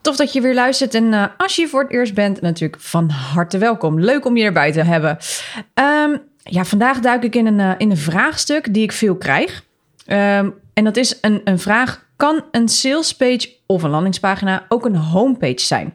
Tof 0.00 0.16
dat 0.16 0.32
je 0.32 0.40
weer 0.40 0.54
luistert. 0.54 0.94
En 0.94 1.04
uh, 1.04 1.24
als 1.36 1.56
je 1.56 1.68
voor 1.68 1.82
het 1.82 1.90
eerst 1.90 2.14
bent, 2.14 2.40
natuurlijk 2.40 2.82
van 2.82 3.10
harte 3.10 3.58
welkom. 3.58 4.00
Leuk 4.00 4.24
om 4.24 4.36
je 4.36 4.44
erbij 4.44 4.72
te 4.72 4.82
hebben. 4.82 5.18
Um, 5.74 6.22
ja, 6.42 6.64
vandaag 6.64 7.00
duik 7.00 7.22
ik 7.22 7.34
in 7.34 7.46
een, 7.46 7.58
uh, 7.58 7.70
in 7.78 7.90
een 7.90 7.96
vraagstuk 7.96 8.74
die 8.74 8.82
ik 8.82 8.92
veel 8.92 9.16
krijg. 9.16 9.64
Um, 10.06 10.54
en 10.74 10.84
dat 10.84 10.96
is 10.96 11.18
een, 11.20 11.40
een 11.44 11.58
vraag: 11.58 12.06
kan 12.16 12.44
een 12.50 12.68
salespage 12.68 13.48
of 13.66 13.82
een 13.82 13.90
landingspagina 13.90 14.64
ook 14.68 14.84
een 14.84 14.96
homepage 14.96 15.60
zijn? 15.60 15.94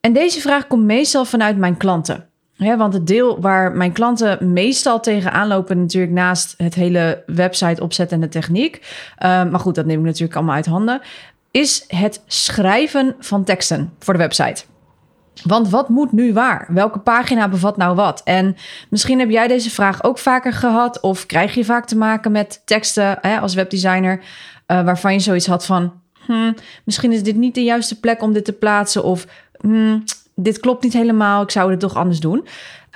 En 0.00 0.12
deze 0.12 0.40
vraag 0.40 0.66
komt 0.66 0.84
meestal 0.84 1.24
vanuit 1.24 1.56
mijn 1.56 1.76
klanten. 1.76 2.28
Want 2.56 2.92
het 2.92 3.06
deel 3.06 3.40
waar 3.40 3.72
mijn 3.72 3.92
klanten 3.92 4.52
meestal 4.52 5.00
tegenaan 5.00 5.48
lopen, 5.48 5.80
natuurlijk 5.80 6.12
naast 6.12 6.54
het 6.56 6.74
hele 6.74 7.22
website 7.26 7.82
opzetten 7.82 8.16
en 8.16 8.22
de 8.22 8.28
techniek. 8.28 8.76
Uh, 8.76 9.44
maar 9.44 9.60
goed, 9.60 9.74
dat 9.74 9.86
neem 9.86 9.98
ik 9.98 10.04
natuurlijk 10.04 10.36
allemaal 10.36 10.54
uit 10.54 10.66
handen 10.66 11.00
is 11.54 11.84
het 11.88 12.22
schrijven 12.26 13.16
van 13.18 13.44
teksten 13.44 13.92
voor 13.98 14.14
de 14.14 14.18
website. 14.18 14.64
Want 15.42 15.68
wat 15.68 15.88
moet 15.88 16.12
nu 16.12 16.32
waar? 16.32 16.66
Welke 16.68 16.98
pagina 16.98 17.48
bevat 17.48 17.76
nou 17.76 17.94
wat? 17.94 18.20
En 18.24 18.56
misschien 18.90 19.18
heb 19.18 19.30
jij 19.30 19.46
deze 19.46 19.70
vraag 19.70 20.04
ook 20.04 20.18
vaker 20.18 20.52
gehad, 20.52 21.00
of 21.00 21.26
krijg 21.26 21.54
je 21.54 21.64
vaak 21.64 21.86
te 21.86 21.96
maken 21.96 22.32
met 22.32 22.62
teksten 22.64 23.18
hè, 23.20 23.38
als 23.38 23.54
webdesigner, 23.54 24.18
uh, 24.18 24.84
waarvan 24.84 25.12
je 25.12 25.18
zoiets 25.18 25.46
had 25.46 25.66
van: 25.66 25.92
hmm, 26.26 26.54
misschien 26.84 27.12
is 27.12 27.22
dit 27.22 27.36
niet 27.36 27.54
de 27.54 27.64
juiste 27.64 28.00
plek 28.00 28.22
om 28.22 28.32
dit 28.32 28.44
te 28.44 28.52
plaatsen, 28.52 29.04
of 29.04 29.26
hmm, 29.60 30.04
dit 30.34 30.60
klopt 30.60 30.82
niet 30.82 30.92
helemaal, 30.92 31.42
ik 31.42 31.50
zou 31.50 31.70
het 31.70 31.80
toch 31.80 31.94
anders 31.94 32.20
doen. 32.20 32.46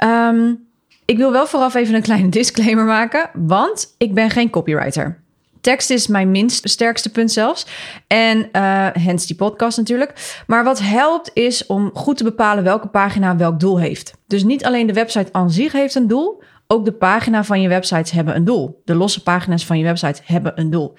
Um, 0.05 0.67
ik 1.05 1.17
wil 1.17 1.33
wel 1.33 1.47
vooraf 1.47 1.75
even 1.75 1.95
een 1.95 2.03
kleine 2.03 2.29
disclaimer 2.41 2.85
maken, 2.85 3.31
want 3.35 3.95
ik 3.99 4.15
ben 4.15 4.31
geen 4.31 4.51
copywriter. 4.51 5.27
Tekst 5.61 5.91
is 5.91 6.07
mijn 6.07 6.31
minst 6.31 6.69
sterkste 6.69 7.11
punt 7.11 7.33
zelfs. 7.33 7.67
En 8.07 8.39
uh, 8.39 8.87
hence 8.93 9.27
die 9.27 9.37
podcast 9.37 9.79
natuurlijk. 9.79 10.43
Maar 10.47 10.65
wat 10.65 10.79
helpt 10.79 11.31
is 11.35 11.67
om 11.67 11.91
goed 11.95 12.17
te 12.17 12.25
bepalen 12.25 12.65
welke 12.65 12.89
pagina 12.89 13.37
welk 13.37 13.61
doel 13.61 13.79
heeft. 13.79 14.13
Dus 14.27 14.45
niet 14.45 14.65
alleen 14.65 14.87
de 14.87 14.93
website 14.93 15.33
aan 15.33 15.51
zich 15.51 15.73
heeft 15.73 15.95
een 15.95 16.09
doel. 16.09 16.43
Ook 16.67 16.85
de 16.85 16.93
pagina 16.93 17.45
van 17.45 17.61
je 17.61 17.69
website 17.69 18.15
hebben 18.15 18.37
een 18.37 18.45
doel. 18.45 18.83
De 18.85 18.95
losse 18.95 19.23
pagina's 19.23 19.67
van 19.67 19.79
je 19.79 19.85
website 19.85 20.23
hebben 20.25 20.61
een 20.61 20.71
doel. 20.71 20.95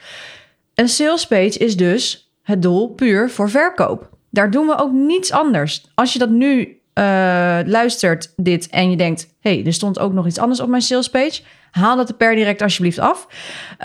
Een 0.75 0.89
sales 0.89 1.27
page 1.27 1.57
is 1.57 1.77
dus 1.77 2.31
het 2.41 2.61
doel 2.61 2.87
puur 2.87 3.29
voor 3.29 3.49
verkoop. 3.49 4.09
Daar 4.29 4.51
doen 4.51 4.67
we 4.67 4.77
ook 4.77 4.91
niets 4.91 5.31
anders. 5.31 5.85
Als 5.95 6.13
je 6.13 6.19
dat 6.19 6.29
nu 6.29 6.78
luistert, 7.65 8.33
dit, 8.35 8.69
en 8.69 8.89
je 8.89 8.97
denkt: 8.97 9.27
hey, 9.39 9.65
er 9.65 9.73
stond 9.73 9.99
ook 9.99 10.13
nog 10.13 10.27
iets 10.27 10.39
anders 10.39 10.59
op 10.59 10.69
mijn 10.69 10.81
sales 10.81 11.09
page 11.09 11.41
Haal 11.71 11.95
dat 11.95 12.09
er 12.09 12.15
per 12.15 12.35
direct 12.35 12.61
alsjeblieft 12.61 12.99
af. 12.99 13.27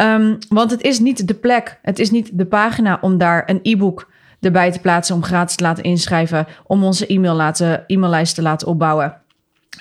Um, 0.01 0.39
want 0.49 0.71
het 0.71 0.83
is 0.83 0.99
niet 0.99 1.29
de 1.29 1.35
plek, 1.35 1.79
het 1.83 1.99
is 1.99 2.11
niet 2.11 2.31
de 2.33 2.47
pagina 2.47 2.99
om 3.01 3.19
daar 3.19 3.43
een 3.47 3.61
e-book 3.63 4.11
erbij 4.41 4.71
te 4.71 4.79
plaatsen, 4.79 5.15
om 5.15 5.23
gratis 5.23 5.57
te 5.57 5.63
laten 5.63 5.85
inschrijven, 5.85 6.47
om 6.67 6.85
onze 6.85 7.07
e-mail 7.07 7.35
laten, 7.35 7.85
e-maillijst 7.87 8.35
te 8.35 8.43
laten 8.43 8.69
opbouwen. 8.69 9.17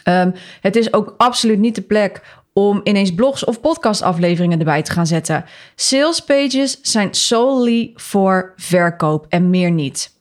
Um, 0.03 0.33
het 0.61 0.75
is 0.75 0.93
ook 0.93 1.13
absoluut 1.17 1.59
niet 1.59 1.75
de 1.75 1.81
plek 1.81 2.21
om 2.53 2.81
ineens 2.83 3.13
blogs 3.13 3.45
of 3.45 3.61
podcastafleveringen 3.61 4.59
erbij 4.59 4.81
te 4.81 4.91
gaan 4.91 5.07
zetten. 5.07 5.45
Sales 5.75 6.19
pages 6.19 6.79
zijn 6.81 7.13
solely 7.13 7.91
voor 7.95 8.53
verkoop 8.55 9.25
en 9.29 9.49
meer 9.49 9.71
niet. 9.71 10.12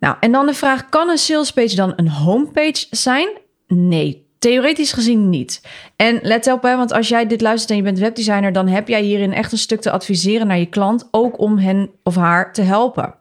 Nou, 0.00 0.16
en 0.20 0.32
dan 0.32 0.46
de 0.46 0.54
vraag: 0.54 0.88
kan 0.88 1.08
een 1.08 1.18
sales 1.18 1.52
page 1.52 1.76
dan 1.76 1.92
een 1.96 2.08
homepage 2.08 2.86
zijn? 2.90 3.28
Nee, 3.66 4.26
Theoretisch 4.38 4.92
gezien 4.92 5.28
niet. 5.28 5.62
En 5.96 6.18
let 6.22 6.52
op, 6.52 6.62
hè, 6.62 6.76
want 6.76 6.92
als 6.92 7.08
jij 7.08 7.26
dit 7.26 7.40
luistert 7.40 7.70
en 7.70 7.76
je 7.76 7.82
bent 7.82 7.98
webdesigner, 7.98 8.52
dan 8.52 8.68
heb 8.68 8.88
jij 8.88 9.02
hierin 9.02 9.32
echt 9.32 9.52
een 9.52 9.58
stuk 9.58 9.80
te 9.80 9.90
adviseren 9.90 10.46
naar 10.46 10.58
je 10.58 10.66
klant, 10.66 11.08
ook 11.10 11.38
om 11.38 11.58
hen 11.58 11.90
of 12.02 12.14
haar 12.14 12.52
te 12.52 12.62
helpen. 12.62 13.14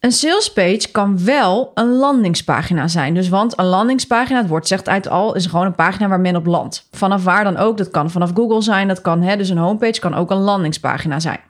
Een 0.00 0.12
salespage 0.12 0.88
kan 0.92 1.24
wel 1.24 1.70
een 1.74 1.88
landingspagina 1.88 2.88
zijn. 2.88 3.14
Dus 3.14 3.28
want 3.28 3.58
een 3.58 3.64
landingspagina, 3.64 4.38
het 4.38 4.48
woord 4.48 4.66
zegt 4.66 4.88
uit 4.88 5.08
al, 5.08 5.34
is 5.34 5.46
gewoon 5.46 5.66
een 5.66 5.74
pagina 5.74 6.08
waar 6.08 6.20
men 6.20 6.36
op 6.36 6.46
landt. 6.46 6.88
Vanaf 6.90 7.24
waar 7.24 7.44
dan 7.44 7.56
ook. 7.56 7.76
Dat 7.76 7.90
kan 7.90 8.10
vanaf 8.10 8.30
Google 8.34 8.62
zijn. 8.62 8.88
Dat 8.88 9.00
kan, 9.00 9.22
hè, 9.22 9.36
dus 9.36 9.48
een 9.48 9.56
homepage 9.56 10.00
kan 10.00 10.14
ook 10.14 10.30
een 10.30 10.40
landingspagina 10.40 11.20
zijn. 11.20 11.40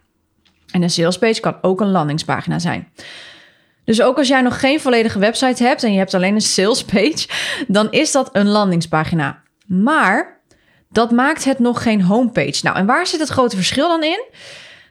En 0.71 0.83
een 0.83 0.91
salespage 0.91 1.41
kan 1.41 1.57
ook 1.63 1.81
een 1.81 1.91
landingspagina 1.91 2.59
zijn. 2.59 2.89
Dus 3.91 4.03
ook 4.03 4.19
als 4.19 4.29
jij 4.29 4.41
nog 4.41 4.61
geen 4.61 4.81
volledige 4.81 5.19
website 5.19 5.65
hebt 5.65 5.83
en 5.83 5.93
je 5.93 5.99
hebt 5.99 6.15
alleen 6.15 6.35
een 6.35 6.41
sales 6.41 6.85
page, 6.85 7.29
dan 7.67 7.91
is 7.91 8.13
dat 8.13 8.29
een 8.33 8.49
landingspagina. 8.49 9.43
Maar 9.67 10.41
dat 10.91 11.11
maakt 11.11 11.45
het 11.45 11.59
nog 11.59 11.83
geen 11.83 12.03
homepage. 12.03 12.61
Nou, 12.63 12.77
en 12.77 12.87
waar 12.87 13.07
zit 13.07 13.21
het 13.21 13.29
grote 13.29 13.57
verschil 13.57 13.89
dan 13.89 14.03
in? 14.03 14.25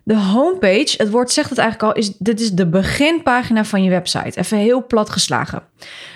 De 0.09 0.18
homepage, 0.18 0.94
het 0.97 1.09
woord 1.09 1.31
zegt 1.31 1.50
het 1.50 1.58
eigenlijk 1.58 1.90
al, 1.90 2.02
is 2.02 2.18
dit 2.18 2.40
is 2.40 2.52
de 2.52 2.68
beginpagina 2.68 3.66
van 3.66 3.84
je 3.84 3.90
website. 3.90 4.40
Even 4.40 4.58
heel 4.58 4.86
plat 4.86 5.09
geslagen. 5.09 5.64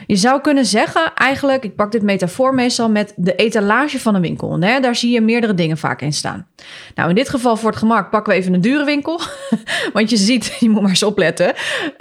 Je 0.08 0.16
zou 0.16 0.42
kunnen 0.42 0.66
zeggen, 0.66 1.14
eigenlijk, 1.16 1.64
ik 1.64 1.76
pak 1.76 1.92
dit 1.92 2.02
metafoor 2.02 2.54
meestal 2.54 2.90
met 2.90 3.14
de 3.16 3.36
etalage 3.36 4.00
van 4.00 4.16
een 4.16 4.22
winkel. 4.22 4.60
Daar 4.60 4.96
zie 4.96 5.12
je 5.12 5.22
meerdere 5.22 5.54
dingen 5.54 5.78
vaak 5.78 6.02
in 6.02 6.14
staan. 6.14 6.48
Nou, 6.96 7.10
in 7.10 7.16
dit 7.16 7.30
geval 7.30 7.56
voor 7.56 7.70
het 7.70 7.80
gemak 7.80 8.10
pakken 8.10 8.34
we 8.34 8.40
even 8.40 8.54
een 8.54 8.62
dure 8.62 8.86
winkel. 8.86 9.20
Want 9.94 10.10
je 10.10 10.18
ziet, 10.18 10.56
je 10.60 10.70
moet 10.70 10.82
maar 10.82 10.90
eens 10.90 11.04
opletten. 11.04 11.54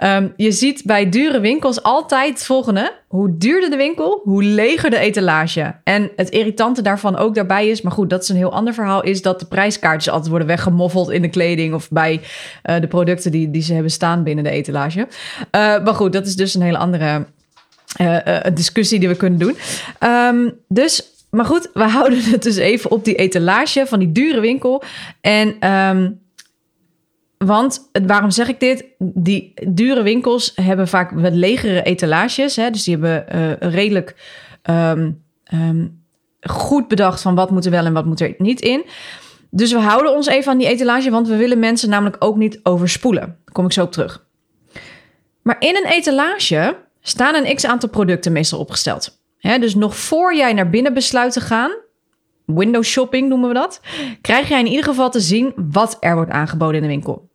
Um, 0.04 0.32
je 0.36 0.52
ziet 0.52 0.82
bij 0.84 1.08
dure 1.08 1.41
winkels 1.41 1.82
altijd 1.82 2.28
het 2.28 2.44
volgende. 2.44 2.92
Hoe 3.12 3.37
duurder 3.37 3.71
de 3.71 3.77
winkel, 3.77 4.21
hoe 4.25 4.43
leger 4.43 4.91
de 4.91 4.99
etalage. 4.99 5.75
En 5.84 6.11
het 6.17 6.31
irritante 6.31 6.83
daarvan 6.83 7.17
ook 7.17 7.34
daarbij 7.34 7.69
is, 7.69 7.83
maar 7.83 7.93
goed, 7.93 8.11
dat 8.11 8.23
is 8.23 8.28
een 8.28 8.37
heel 8.37 8.53
ander 8.53 8.75
verhaal, 8.75 9.03
is 9.03 9.23
dat 9.23 9.41
de 9.41 9.47
prijskaartjes 9.47 10.12
altijd 10.12 10.31
worden 10.31 10.49
weggemoffeld 10.49 11.11
in 11.11 11.23
de 11.23 11.28
kleding 11.28 11.75
of 11.75 11.89
bij 11.91 12.21
uh, 12.65 12.81
de 12.81 12.87
producten 12.87 13.31
die, 13.31 13.50
die 13.50 13.62
ze 13.62 13.73
hebben 13.73 13.91
staan 13.91 14.23
binnen 14.23 14.45
de 14.45 14.50
etalage. 14.50 14.99
Uh, 15.00 15.09
maar 15.84 15.95
goed, 15.95 16.12
dat 16.12 16.27
is 16.27 16.37
dus 16.37 16.55
een 16.55 16.62
hele 16.62 16.78
andere 16.78 17.27
uh, 18.00 18.39
discussie 18.55 18.99
die 18.99 19.09
we 19.09 19.17
kunnen 19.17 19.39
doen. 19.39 19.56
Um, 20.00 20.53
dus, 20.69 21.05
maar 21.31 21.47
goed, 21.47 21.71
we 21.75 21.89
houden 21.99 22.23
het 22.23 22.43
dus 22.43 22.56
even 22.56 22.91
op 22.91 23.05
die 23.05 23.15
etalage 23.15 23.87
van 23.87 23.99
die 23.99 24.12
dure 24.12 24.41
winkel. 24.41 24.83
En 25.21 25.71
um, 25.71 26.22
want 27.44 27.91
waarom 28.06 28.30
zeg 28.30 28.48
ik 28.48 28.60
dit? 28.60 28.84
Die 28.98 29.53
dure 29.69 30.03
winkels 30.03 30.53
hebben 30.54 30.88
vaak 30.88 31.10
wat 31.10 31.32
legere 31.32 31.82
etalages. 31.82 32.56
Hè? 32.56 32.70
Dus 32.70 32.84
die 32.84 32.97
hebben 32.97 33.26
uh, 33.34 33.72
redelijk 33.72 34.16
um, 34.70 35.22
um, 35.52 36.04
goed 36.41 36.88
bedacht 36.88 37.22
van 37.22 37.34
wat 37.34 37.50
moet 37.50 37.64
er 37.64 37.70
wel 37.70 37.84
en 37.84 37.92
wat 37.92 38.04
moet 38.04 38.20
er 38.20 38.34
niet 38.38 38.60
in. 38.60 38.84
Dus 39.50 39.72
we 39.72 39.78
houden 39.78 40.14
ons 40.14 40.26
even 40.26 40.52
aan 40.52 40.58
die 40.58 40.69
etalage, 40.69 41.10
want 41.10 41.28
we 41.28 41.36
willen 41.36 41.58
mensen 41.58 41.88
namelijk 41.88 42.16
ook 42.19 42.36
niet 42.36 42.60
overspoelen. 42.62 43.22
Daar 43.22 43.54
kom 43.54 43.64
ik 43.64 43.72
zo 43.72 43.82
op 43.82 43.92
terug. 43.92 44.25
Maar 45.42 45.56
in 45.58 45.76
een 45.76 45.91
etalage 45.91 46.76
staan 47.00 47.34
een 47.34 47.54
x 47.54 47.66
aantal 47.66 47.88
producten 47.88 48.32
meestal 48.32 48.58
opgesteld. 48.58 49.20
Hè? 49.38 49.58
Dus 49.58 49.75
nog 49.75 49.97
voor 49.97 50.34
jij 50.34 50.52
naar 50.52 50.70
binnen 50.70 50.94
besluit 50.94 51.32
te 51.32 51.41
gaan, 51.41 51.70
window 52.44 52.82
shopping 52.82 53.28
noemen 53.28 53.48
we 53.48 53.54
dat, 53.54 53.81
krijg 54.20 54.48
jij 54.48 54.60
in 54.60 54.66
ieder 54.66 54.84
geval 54.84 55.10
te 55.10 55.20
zien 55.20 55.52
wat 55.56 55.97
er 56.00 56.14
wordt 56.14 56.31
aangeboden 56.31 56.75
in 56.75 56.82
de 56.82 56.88
winkel. 56.88 57.31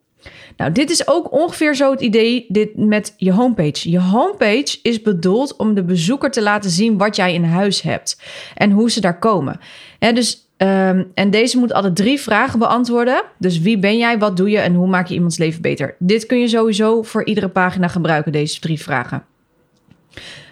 Nou, 0.58 0.72
dit 0.72 0.90
is 0.90 1.08
ook 1.08 1.32
ongeveer 1.32 1.76
zo 1.76 1.92
het 1.92 2.02
idee 2.02 2.46
dit 2.48 2.78
met 2.78 3.14
je 3.18 3.32
homepage. 3.32 3.90
Je 3.90 4.00
homepage 4.00 4.80
is 4.82 5.02
bedoeld 5.02 5.56
om 5.56 5.74
de 5.74 5.84
bezoeker 5.84 6.32
te 6.32 6.42
laten 6.42 6.70
zien 6.70 6.98
wat 6.98 7.16
jij 7.16 7.34
in 7.34 7.44
huis 7.44 7.82
hebt 7.82 8.22
en 8.56 8.72
hoe 8.72 8.92
ze 8.92 9.02
daar 9.02 9.20
komen. 9.20 9.60
Ja, 10.00 10.12
dus, 10.12 10.50
um, 10.58 11.12
en 11.14 11.30
deze 11.30 11.58
moet 11.58 11.74
alle 11.74 11.94
drie 11.94 12.20
vragen 12.20 12.60
beantwoorden. 12.60 13.24
Dus 13.38 13.60
wie 13.60 13.80
ben 13.80 13.98
jij, 13.98 14.20
wat 14.20 14.38
doe 14.38 14.50
je 14.50 14.60
en 14.60 14.74
hoe 14.74 14.88
maak 14.88 15.08
je 15.08 15.14
iemands 15.14 15.38
leven 15.38 15.62
beter? 15.62 15.96
Dit 16.00 16.26
kun 16.26 16.40
je 16.40 16.48
sowieso 16.48 17.02
voor 17.02 17.26
iedere 17.26 17.50
pagina 17.50 17.88
gebruiken, 17.88 18.32
deze 18.32 18.60
drie 18.60 18.82
vragen. 18.82 19.26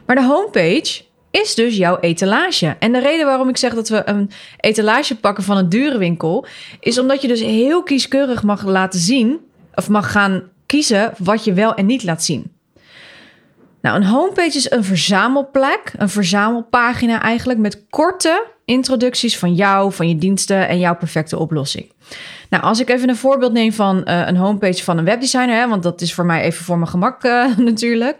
Maar 0.05 0.15
de 0.15 0.23
homepage 0.23 1.03
is 1.31 1.55
dus 1.55 1.77
jouw 1.77 1.99
etalage. 1.99 2.75
En 2.79 2.91
de 2.91 2.99
reden 2.99 3.25
waarom 3.25 3.49
ik 3.49 3.57
zeg 3.57 3.73
dat 3.73 3.89
we 3.89 4.09
een 4.09 4.29
etalage 4.59 5.15
pakken 5.15 5.43
van 5.43 5.57
een 5.57 5.69
dure 5.69 5.97
winkel, 5.97 6.45
is 6.79 6.99
omdat 6.99 7.21
je 7.21 7.27
dus 7.27 7.41
heel 7.41 7.83
kieskeurig 7.83 8.43
mag 8.43 8.65
laten 8.65 8.99
zien 8.99 9.39
of 9.75 9.89
mag 9.89 10.11
gaan 10.11 10.43
kiezen 10.65 11.13
wat 11.17 11.43
je 11.43 11.53
wel 11.53 11.75
en 11.75 11.85
niet 11.85 12.03
laat 12.03 12.23
zien. 12.23 12.53
Nou, 13.81 13.97
een 13.97 14.05
homepage 14.05 14.57
is 14.57 14.71
een 14.71 14.83
verzamelplek, 14.83 15.93
een 15.97 16.09
verzamelpagina 16.09 17.21
eigenlijk 17.21 17.59
met 17.59 17.85
korte, 17.89 18.45
introducties 18.65 19.37
van 19.37 19.53
jou, 19.53 19.93
van 19.93 20.09
je 20.09 20.17
diensten 20.17 20.67
en 20.67 20.79
jouw 20.79 20.95
perfecte 20.95 21.37
oplossing. 21.37 21.91
Nou, 22.49 22.63
als 22.63 22.79
ik 22.79 22.89
even 22.89 23.09
een 23.09 23.15
voorbeeld 23.15 23.53
neem 23.53 23.73
van 23.73 24.01
uh, 24.05 24.27
een 24.27 24.35
homepage 24.37 24.83
van 24.83 24.97
een 24.97 25.05
webdesigner, 25.05 25.55
hè, 25.55 25.67
want 25.67 25.83
dat 25.83 26.01
is 26.01 26.13
voor 26.13 26.25
mij 26.25 26.41
even 26.41 26.65
voor 26.65 26.77
mijn 26.77 26.89
gemak 26.89 27.23
uh, 27.23 27.57
natuurlijk. 27.71 28.17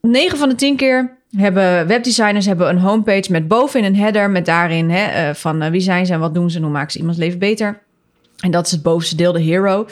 9 0.00 0.38
van 0.38 0.48
de 0.48 0.54
10 0.54 0.76
keer 0.76 1.16
hebben 1.36 1.86
webdesigners 1.86 2.46
hebben 2.46 2.68
een 2.68 2.78
homepage 2.78 3.32
met 3.32 3.48
bovenin 3.48 3.84
een 3.84 4.00
header 4.00 4.30
met 4.30 4.46
daarin 4.46 4.90
hè, 4.90 5.28
uh, 5.28 5.34
van 5.34 5.70
wie 5.70 5.80
zijn 5.80 6.06
ze 6.06 6.12
en 6.12 6.20
wat 6.20 6.34
doen 6.34 6.50
ze 6.50 6.56
en 6.56 6.62
hoe 6.62 6.72
maken 6.72 6.92
ze 6.92 6.98
iemands 6.98 7.18
leven 7.18 7.38
beter. 7.38 7.82
En 8.42 8.50
dat 8.50 8.66
is 8.66 8.72
het 8.72 8.82
bovenste 8.82 9.16
deel, 9.16 9.32
de 9.32 9.40
hero. 9.40 9.86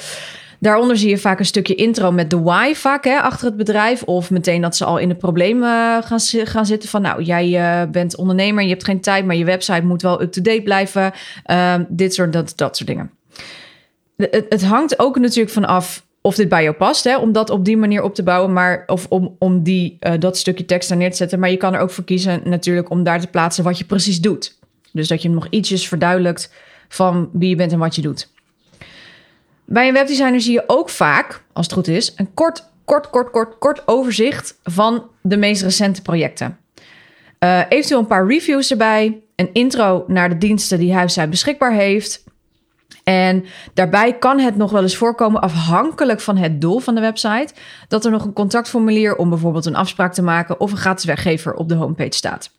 Daaronder 0.60 0.96
zie 0.96 1.08
je 1.08 1.18
vaak 1.18 1.38
een 1.38 1.46
stukje 1.46 1.74
intro 1.74 2.12
met 2.12 2.30
de 2.30 2.40
why 2.40 2.74
vaak 2.74 3.04
hè, 3.04 3.20
achter 3.20 3.46
het 3.46 3.56
bedrijf. 3.56 4.02
Of 4.02 4.30
meteen 4.30 4.60
dat 4.60 4.76
ze 4.76 4.84
al 4.84 4.98
in 4.98 5.08
de 5.08 5.14
problemen 5.14 6.02
gaan, 6.02 6.20
gaan 6.20 6.66
zitten 6.66 6.88
van... 6.88 7.02
nou, 7.02 7.22
jij 7.22 7.48
uh, 7.48 7.90
bent 7.90 8.16
ondernemer, 8.16 8.62
je 8.62 8.68
hebt 8.68 8.84
geen 8.84 9.00
tijd... 9.00 9.24
maar 9.24 9.36
je 9.36 9.44
website 9.44 9.84
moet 9.84 10.02
wel 10.02 10.22
up-to-date 10.22 10.62
blijven. 10.62 11.12
Uh, 11.46 11.74
dit 11.88 12.14
soort, 12.14 12.32
dat, 12.32 12.52
dat 12.56 12.76
soort 12.76 12.88
dingen. 12.88 13.10
Het, 14.16 14.46
het 14.48 14.64
hangt 14.64 14.98
ook 14.98 15.18
natuurlijk 15.18 15.50
vanaf 15.50 16.04
of 16.20 16.34
dit 16.34 16.48
bij 16.48 16.62
jou 16.62 16.74
past, 16.74 17.04
hè, 17.04 17.16
om 17.16 17.32
dat 17.32 17.50
op 17.50 17.64
die 17.64 17.76
manier 17.76 18.02
op 18.02 18.14
te 18.14 18.22
bouwen, 18.22 18.52
maar 18.52 18.82
of 18.86 19.06
om, 19.08 19.36
om 19.38 19.62
die, 19.62 19.96
uh, 20.00 20.12
dat 20.18 20.36
stukje 20.36 20.64
tekst 20.64 20.88
daar 20.88 20.98
neer 20.98 21.10
te 21.10 21.16
zetten. 21.16 21.38
Maar 21.38 21.50
je 21.50 21.56
kan 21.56 21.74
er 21.74 21.80
ook 21.80 21.90
voor 21.90 22.04
kiezen 22.04 22.40
natuurlijk 22.44 22.90
om 22.90 23.02
daar 23.02 23.20
te 23.20 23.26
plaatsen 23.26 23.64
wat 23.64 23.78
je 23.78 23.84
precies 23.84 24.20
doet. 24.20 24.58
Dus 24.92 25.08
dat 25.08 25.22
je 25.22 25.30
nog 25.30 25.46
ietsjes 25.50 25.88
verduidelijkt 25.88 26.52
van 26.88 27.28
wie 27.32 27.48
je 27.48 27.56
bent 27.56 27.72
en 27.72 27.78
wat 27.78 27.94
je 27.94 28.02
doet. 28.02 28.34
Bij 29.66 29.88
een 29.88 29.94
webdesigner 29.94 30.40
zie 30.40 30.52
je 30.52 30.64
ook 30.66 30.88
vaak, 30.88 31.42
als 31.52 31.66
het 31.66 31.74
goed 31.74 31.88
is, 31.88 32.12
een 32.16 32.34
kort, 32.34 32.70
kort, 32.84 33.10
kort, 33.10 33.30
kort, 33.30 33.58
kort 33.58 33.88
overzicht 33.88 34.58
van 34.62 35.04
de 35.22 35.36
meest 35.36 35.62
recente 35.62 36.02
projecten. 36.02 36.58
Uh, 37.40 37.60
eventueel 37.68 38.00
een 38.00 38.06
paar 38.06 38.26
reviews 38.26 38.70
erbij, 38.70 39.20
een 39.36 39.50
intro 39.52 40.04
naar 40.06 40.28
de 40.28 40.38
diensten 40.38 40.78
die 40.78 40.94
Huiszaai 40.94 41.28
beschikbaar 41.28 41.72
heeft. 41.72 42.24
En 43.04 43.44
daarbij 43.74 44.18
kan 44.18 44.38
het 44.38 44.56
nog 44.56 44.70
wel 44.70 44.82
eens 44.82 44.96
voorkomen, 44.96 45.40
afhankelijk 45.40 46.20
van 46.20 46.36
het 46.36 46.60
doel 46.60 46.78
van 46.78 46.94
de 46.94 47.00
website, 47.00 47.54
dat 47.88 48.04
er 48.04 48.10
nog 48.10 48.24
een 48.24 48.32
contactformulier 48.32 49.16
om 49.16 49.28
bijvoorbeeld 49.28 49.66
een 49.66 49.76
afspraak 49.76 50.14
te 50.14 50.22
maken 50.22 50.60
of 50.60 50.70
een 50.70 50.76
gratis 50.76 51.04
weggever 51.04 51.54
op 51.54 51.68
de 51.68 51.74
homepage 51.74 52.12
staat. 52.12 52.50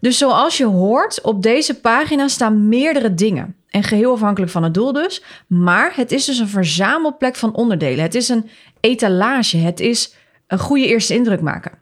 Dus 0.00 0.18
zoals 0.18 0.56
je 0.56 0.66
hoort, 0.66 1.20
op 1.20 1.42
deze 1.42 1.80
pagina 1.80 2.28
staan 2.28 2.68
meerdere 2.68 3.14
dingen. 3.14 3.56
En 3.74 3.82
geheel 3.82 4.12
afhankelijk 4.12 4.52
van 4.52 4.62
het 4.62 4.74
doel 4.74 4.92
dus. 4.92 5.22
Maar 5.46 5.92
het 5.96 6.12
is 6.12 6.24
dus 6.24 6.38
een 6.38 6.48
verzamelplek 6.48 7.36
van 7.36 7.54
onderdelen. 7.54 8.04
Het 8.04 8.14
is 8.14 8.28
een 8.28 8.50
etalage. 8.80 9.56
Het 9.56 9.80
is 9.80 10.14
een 10.46 10.58
goede 10.58 10.86
eerste 10.86 11.14
indruk 11.14 11.40
maken. 11.40 11.72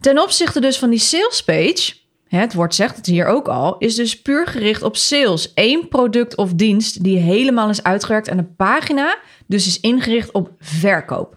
Ten 0.00 0.18
opzichte 0.18 0.60
dus 0.60 0.78
van 0.78 0.90
die 0.90 0.98
sales 0.98 1.44
page, 1.44 1.92
het 2.28 2.54
woord 2.54 2.74
zegt 2.74 2.96
het 2.96 3.06
hier 3.06 3.26
ook 3.26 3.48
al, 3.48 3.78
is 3.78 3.94
dus 3.94 4.22
puur 4.22 4.46
gericht 4.46 4.82
op 4.82 4.96
sales. 4.96 5.52
Eén 5.54 5.88
product 5.88 6.36
of 6.36 6.52
dienst 6.52 7.04
die 7.04 7.18
helemaal 7.18 7.68
is 7.68 7.82
uitgewerkt 7.82 8.28
en 8.28 8.38
een 8.38 8.56
pagina 8.56 9.18
dus 9.46 9.66
is 9.66 9.80
ingericht 9.80 10.32
op 10.32 10.50
verkoop. 10.58 11.36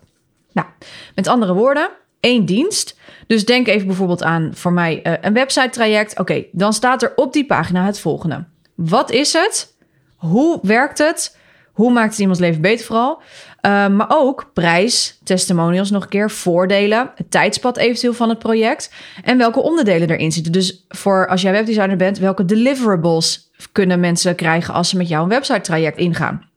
Nou, 0.51 0.67
met 1.15 1.27
andere 1.27 1.53
woorden, 1.53 1.89
één 2.19 2.45
dienst. 2.45 2.97
Dus 3.27 3.45
denk 3.45 3.67
even 3.67 3.87
bijvoorbeeld 3.87 4.23
aan 4.23 4.51
voor 4.53 4.73
mij 4.73 4.99
uh, 5.03 5.13
een 5.21 5.33
website 5.33 5.69
traject. 5.69 6.19
Oké, 6.19 6.45
dan 6.51 6.73
staat 6.73 7.03
er 7.03 7.13
op 7.15 7.33
die 7.33 7.45
pagina 7.45 7.85
het 7.85 7.99
volgende. 7.99 8.51
Wat 8.75 9.11
is 9.11 9.33
het? 9.33 9.75
Hoe 10.15 10.59
werkt 10.61 10.97
het? 10.97 11.37
Hoe 11.73 11.91
maakt 11.91 12.09
het 12.09 12.19
iemands 12.19 12.39
leven 12.39 12.61
beter 12.61 12.85
vooral? 12.85 13.21
Uh, 13.61 13.87
maar 13.87 14.07
ook 14.09 14.49
prijs, 14.53 15.19
testimonials 15.23 15.89
nog 15.91 16.03
een 16.03 16.09
keer, 16.09 16.31
voordelen, 16.31 17.11
het 17.15 17.31
tijdspad 17.31 17.77
eventueel 17.77 18.13
van 18.13 18.29
het 18.29 18.39
project 18.39 18.93
en 19.23 19.37
welke 19.37 19.61
onderdelen 19.61 20.09
erin 20.09 20.31
zitten. 20.31 20.51
Dus 20.51 20.85
voor 20.89 21.27
als 21.27 21.41
jij 21.41 21.51
webdesigner 21.51 21.97
bent, 21.97 22.17
welke 22.17 22.45
deliverables 22.45 23.51
kunnen 23.71 23.99
mensen 23.99 24.35
krijgen 24.35 24.73
als 24.73 24.89
ze 24.89 24.97
met 24.97 25.07
jou 25.07 25.23
een 25.23 25.29
website 25.29 25.61
traject 25.61 25.97
ingaan? 25.97 26.49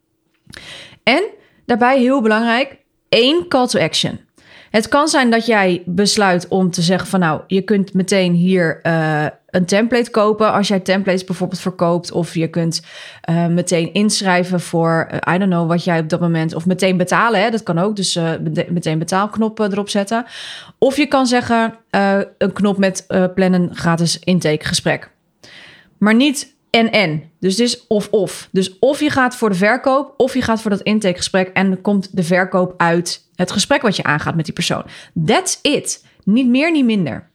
En 1.03 1.23
daarbij 1.67 1.99
heel 1.99 2.23
belangrijk, 2.23 2.77
één 3.09 3.49
call 3.49 3.67
to 3.67 3.81
action. 3.81 4.26
Het 4.77 4.89
kan 4.89 5.09
zijn 5.09 5.31
dat 5.31 5.47
jij 5.47 5.83
besluit 5.87 6.49
om 6.49 6.71
te 6.71 6.83
zeggen 6.83 7.09
van 7.09 7.21
nou, 7.21 7.41
je 7.47 7.63
kunt 7.63 7.95
meteen 7.95 8.33
hier 8.33 8.81
uh, 8.83 9.27
een 9.51 9.65
template 9.65 10.11
kopen 10.11 10.53
als 10.53 10.69
jij 10.69 10.81
templates 10.81 11.25
bijvoorbeeld 11.25 11.61
verkoopt. 11.61 12.13
Of 12.13 12.35
je 12.35 12.49
kunt 12.49 12.83
uh, 13.31 13.47
meteen 13.47 13.93
inschrijven 13.93 14.61
voor, 14.61 15.09
uh, 15.11 15.35
I 15.35 15.39
don't 15.39 15.51
know, 15.51 15.69
wat 15.69 15.85
jij 15.85 15.99
op 15.99 16.09
dat 16.09 16.21
moment. 16.21 16.55
Of 16.55 16.67
meteen 16.67 16.97
betalen, 16.97 17.41
hè? 17.41 17.51
dat 17.51 17.63
kan 17.63 17.79
ook. 17.79 17.97
Dus 17.97 18.19
meteen 18.69 18.99
betaalknop 18.99 19.59
erop 19.59 19.89
zetten. 19.89 20.25
Of 20.79 20.97
je 20.97 21.07
kan 21.07 21.27
zeggen, 21.27 21.75
een 22.39 22.53
knop 22.53 22.79
met 22.79 23.07
plannen 23.35 23.71
gratis 23.73 24.19
intakegesprek. 24.19 25.11
Maar 25.99 26.15
niet 26.15 26.56
en 26.71 26.93
en. 26.93 27.31
Dus 27.41 27.57
dit 27.57 27.67
is 27.67 27.87
of-of. 27.87 28.49
Dus 28.53 28.79
of 28.79 29.01
je 29.01 29.11
gaat 29.11 29.37
voor 29.37 29.49
de 29.49 29.55
verkoop, 29.55 30.15
of 30.17 30.35
je 30.35 30.43
gaat 30.43 30.61
voor 30.61 30.71
dat 30.71 30.81
intakegesprek. 30.81 31.49
En 31.49 31.69
dan 31.69 31.81
komt 31.81 32.17
de 32.17 32.23
verkoop 32.23 32.75
uit 32.77 33.29
het 33.35 33.51
gesprek 33.51 33.83
wat 33.83 33.97
je 33.97 34.03
aangaat 34.03 34.35
met 34.35 34.45
die 34.45 34.55
persoon. 34.55 34.85
That's 35.27 35.59
it. 35.63 36.05
Niet 36.25 36.49
meer, 36.49 36.73
niet 36.73 36.85
minder. 36.85 37.29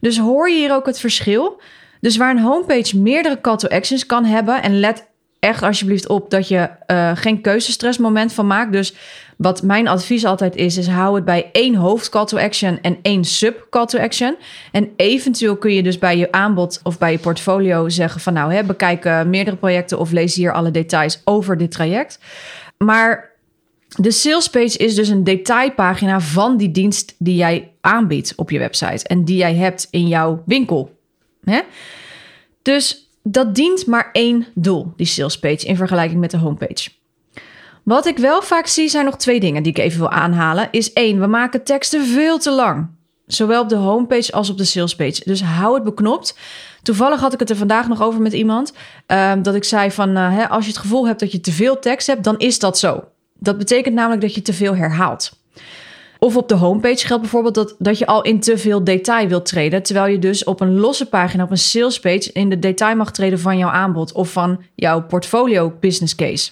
Dus 0.00 0.18
hoor 0.18 0.50
je 0.50 0.56
hier 0.56 0.74
ook 0.74 0.86
het 0.86 1.00
verschil? 1.00 1.60
Dus 2.00 2.16
waar 2.16 2.30
een 2.30 2.42
homepage 2.42 2.98
meerdere 2.98 3.40
call 3.40 3.56
to 3.56 3.68
actions 3.68 4.06
kan 4.06 4.24
hebben, 4.24 4.62
en 4.62 4.80
let 4.80 5.06
echt 5.38 5.62
alsjeblieft 5.62 6.08
op 6.08 6.30
dat 6.30 6.48
je 6.48 6.70
uh, 6.86 7.10
geen 7.14 7.40
keuzestressmoment 7.40 8.32
van 8.32 8.46
maakt. 8.46 8.72
Dus 8.72 8.94
wat 9.36 9.62
mijn 9.62 9.88
advies 9.88 10.24
altijd 10.24 10.56
is, 10.56 10.76
is 10.76 10.86
hou 10.86 11.14
het 11.14 11.24
bij 11.24 11.48
één 11.52 11.74
hoofd 11.74 12.08
call 12.08 12.24
to 12.24 12.38
action 12.38 12.78
en 12.80 12.98
één 13.02 13.24
sub 13.24 13.66
call 13.70 13.86
to 13.86 13.98
action. 13.98 14.36
En 14.72 14.90
eventueel 14.96 15.56
kun 15.56 15.72
je 15.72 15.82
dus 15.82 15.98
bij 15.98 16.16
je 16.16 16.32
aanbod 16.32 16.80
of 16.82 16.98
bij 16.98 17.12
je 17.12 17.18
portfolio 17.18 17.88
zeggen 17.88 18.20
van 18.20 18.32
nou, 18.32 18.52
hè, 18.52 18.64
bekijk 18.64 19.04
uh, 19.04 19.22
meerdere 19.22 19.56
projecten 19.56 19.98
of 19.98 20.10
lees 20.10 20.34
hier 20.34 20.52
alle 20.52 20.70
details 20.70 21.20
over 21.24 21.56
dit 21.56 21.70
traject. 21.70 22.18
Maar 22.78 23.32
de 23.96 24.10
sales 24.10 24.48
page 24.48 24.78
is 24.78 24.94
dus 24.94 25.08
een 25.08 25.24
detailpagina 25.24 26.20
van 26.20 26.56
die 26.56 26.70
dienst 26.70 27.14
die 27.18 27.36
jij 27.36 27.70
aanbiedt 27.80 28.32
op 28.36 28.50
je 28.50 28.58
website 28.58 29.08
en 29.08 29.24
die 29.24 29.36
jij 29.36 29.54
hebt 29.54 29.88
in 29.90 30.08
jouw 30.08 30.42
winkel. 30.46 30.98
Hè? 31.44 31.60
Dus 32.62 33.10
dat 33.22 33.54
dient 33.54 33.86
maar 33.86 34.10
één 34.12 34.46
doel, 34.54 34.92
die 34.96 35.06
sales 35.06 35.38
page, 35.38 35.66
in 35.66 35.76
vergelijking 35.76 36.20
met 36.20 36.30
de 36.30 36.38
homepage. 36.38 36.88
Wat 37.84 38.06
ik 38.06 38.18
wel 38.18 38.42
vaak 38.42 38.66
zie 38.66 38.88
zijn 38.88 39.04
nog 39.04 39.16
twee 39.16 39.40
dingen 39.40 39.62
die 39.62 39.72
ik 39.72 39.78
even 39.78 39.98
wil 39.98 40.10
aanhalen. 40.10 40.68
Is 40.70 40.92
één, 40.92 41.20
we 41.20 41.26
maken 41.26 41.64
teksten 41.64 42.06
veel 42.06 42.38
te 42.38 42.50
lang. 42.50 42.88
Zowel 43.26 43.62
op 43.62 43.68
de 43.68 43.74
homepage 43.74 44.32
als 44.32 44.50
op 44.50 44.58
de 44.58 44.64
salespage. 44.64 45.22
Dus 45.24 45.42
hou 45.42 45.74
het 45.74 45.84
beknopt. 45.84 46.38
Toevallig 46.82 47.20
had 47.20 47.32
ik 47.32 47.38
het 47.38 47.50
er 47.50 47.56
vandaag 47.56 47.88
nog 47.88 48.02
over 48.02 48.20
met 48.20 48.32
iemand. 48.32 48.72
Uh, 49.08 49.32
dat 49.42 49.54
ik 49.54 49.64
zei 49.64 49.90
van, 49.90 50.10
uh, 50.10 50.36
hè, 50.36 50.48
als 50.48 50.64
je 50.64 50.70
het 50.70 50.80
gevoel 50.80 51.06
hebt 51.06 51.20
dat 51.20 51.32
je 51.32 51.40
te 51.40 51.52
veel 51.52 51.78
tekst 51.78 52.06
hebt, 52.06 52.24
dan 52.24 52.38
is 52.38 52.58
dat 52.58 52.78
zo. 52.78 53.04
Dat 53.38 53.58
betekent 53.58 53.94
namelijk 53.94 54.20
dat 54.20 54.34
je 54.34 54.42
te 54.42 54.52
veel 54.52 54.76
herhaalt. 54.76 55.38
Of 56.18 56.36
op 56.36 56.48
de 56.48 56.54
homepage 56.54 57.06
geldt 57.06 57.22
bijvoorbeeld 57.22 57.54
dat, 57.54 57.74
dat 57.78 57.98
je 57.98 58.06
al 58.06 58.22
in 58.22 58.40
te 58.40 58.58
veel 58.58 58.84
detail 58.84 59.28
wilt 59.28 59.46
treden. 59.46 59.82
Terwijl 59.82 60.12
je 60.12 60.18
dus 60.18 60.44
op 60.44 60.60
een 60.60 60.78
losse 60.78 61.06
pagina, 61.06 61.42
op 61.42 61.50
een 61.50 61.58
salespage, 61.58 62.30
in 62.32 62.48
de 62.48 62.58
detail 62.58 62.96
mag 62.96 63.12
treden 63.12 63.38
van 63.38 63.58
jouw 63.58 63.70
aanbod 63.70 64.12
of 64.12 64.32
van 64.32 64.62
jouw 64.74 65.02
portfolio 65.02 65.72
business 65.80 66.14
case. 66.14 66.50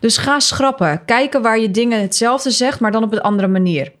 Dus 0.00 0.16
ga 0.16 0.40
schrappen. 0.40 1.04
Kijken 1.04 1.42
waar 1.42 1.58
je 1.58 1.70
dingen 1.70 2.00
hetzelfde 2.00 2.50
zegt, 2.50 2.80
maar 2.80 2.92
dan 2.92 3.02
op 3.02 3.12
een 3.12 3.20
andere 3.20 3.48
manier. 3.48 3.92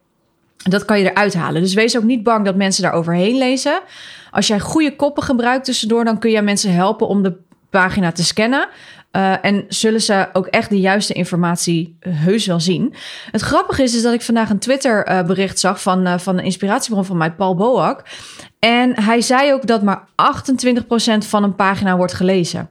Dat 0.56 0.84
kan 0.84 0.98
je 0.98 1.10
eruit 1.10 1.34
halen. 1.34 1.62
Dus 1.62 1.74
wees 1.74 1.96
ook 1.96 2.02
niet 2.02 2.22
bang 2.22 2.44
dat 2.44 2.56
mensen 2.56 2.82
daar 2.82 2.92
overheen 2.92 3.38
lezen. 3.38 3.80
Als 4.30 4.46
jij 4.46 4.60
goede 4.60 4.96
koppen 4.96 5.22
gebruikt 5.22 5.64
tussendoor, 5.64 6.04
dan 6.04 6.18
kun 6.18 6.30
je 6.30 6.42
mensen 6.42 6.74
helpen 6.74 7.08
om 7.08 7.22
de 7.22 7.36
pagina 7.70 8.12
te 8.12 8.24
scannen. 8.24 8.68
Uh, 9.16 9.44
en 9.44 9.64
zullen 9.68 10.00
ze 10.00 10.28
ook 10.32 10.46
echt 10.46 10.70
de 10.70 10.80
juiste 10.80 11.12
informatie 11.12 11.96
heus 12.08 12.46
wel 12.46 12.60
zien. 12.60 12.94
Het 13.30 13.40
grappige 13.40 13.82
is, 13.82 13.94
is 13.94 14.02
dat 14.02 14.12
ik 14.12 14.22
vandaag 14.22 14.50
een 14.50 14.58
Twitter 14.58 15.08
uh, 15.08 15.22
bericht 15.22 15.58
zag 15.58 15.82
van, 15.82 16.06
uh, 16.06 16.18
van 16.18 16.38
een 16.38 16.44
inspiratiebron 16.44 17.04
van 17.04 17.16
mij, 17.16 17.32
Paul 17.32 17.54
Boak. 17.54 18.02
En 18.58 19.02
hij 19.02 19.20
zei 19.20 19.52
ook 19.52 19.66
dat 19.66 19.82
maar 19.82 20.04
28% 20.08 21.18
van 21.18 21.42
een 21.42 21.54
pagina 21.54 21.96
wordt 21.96 22.12
gelezen. 22.12 22.70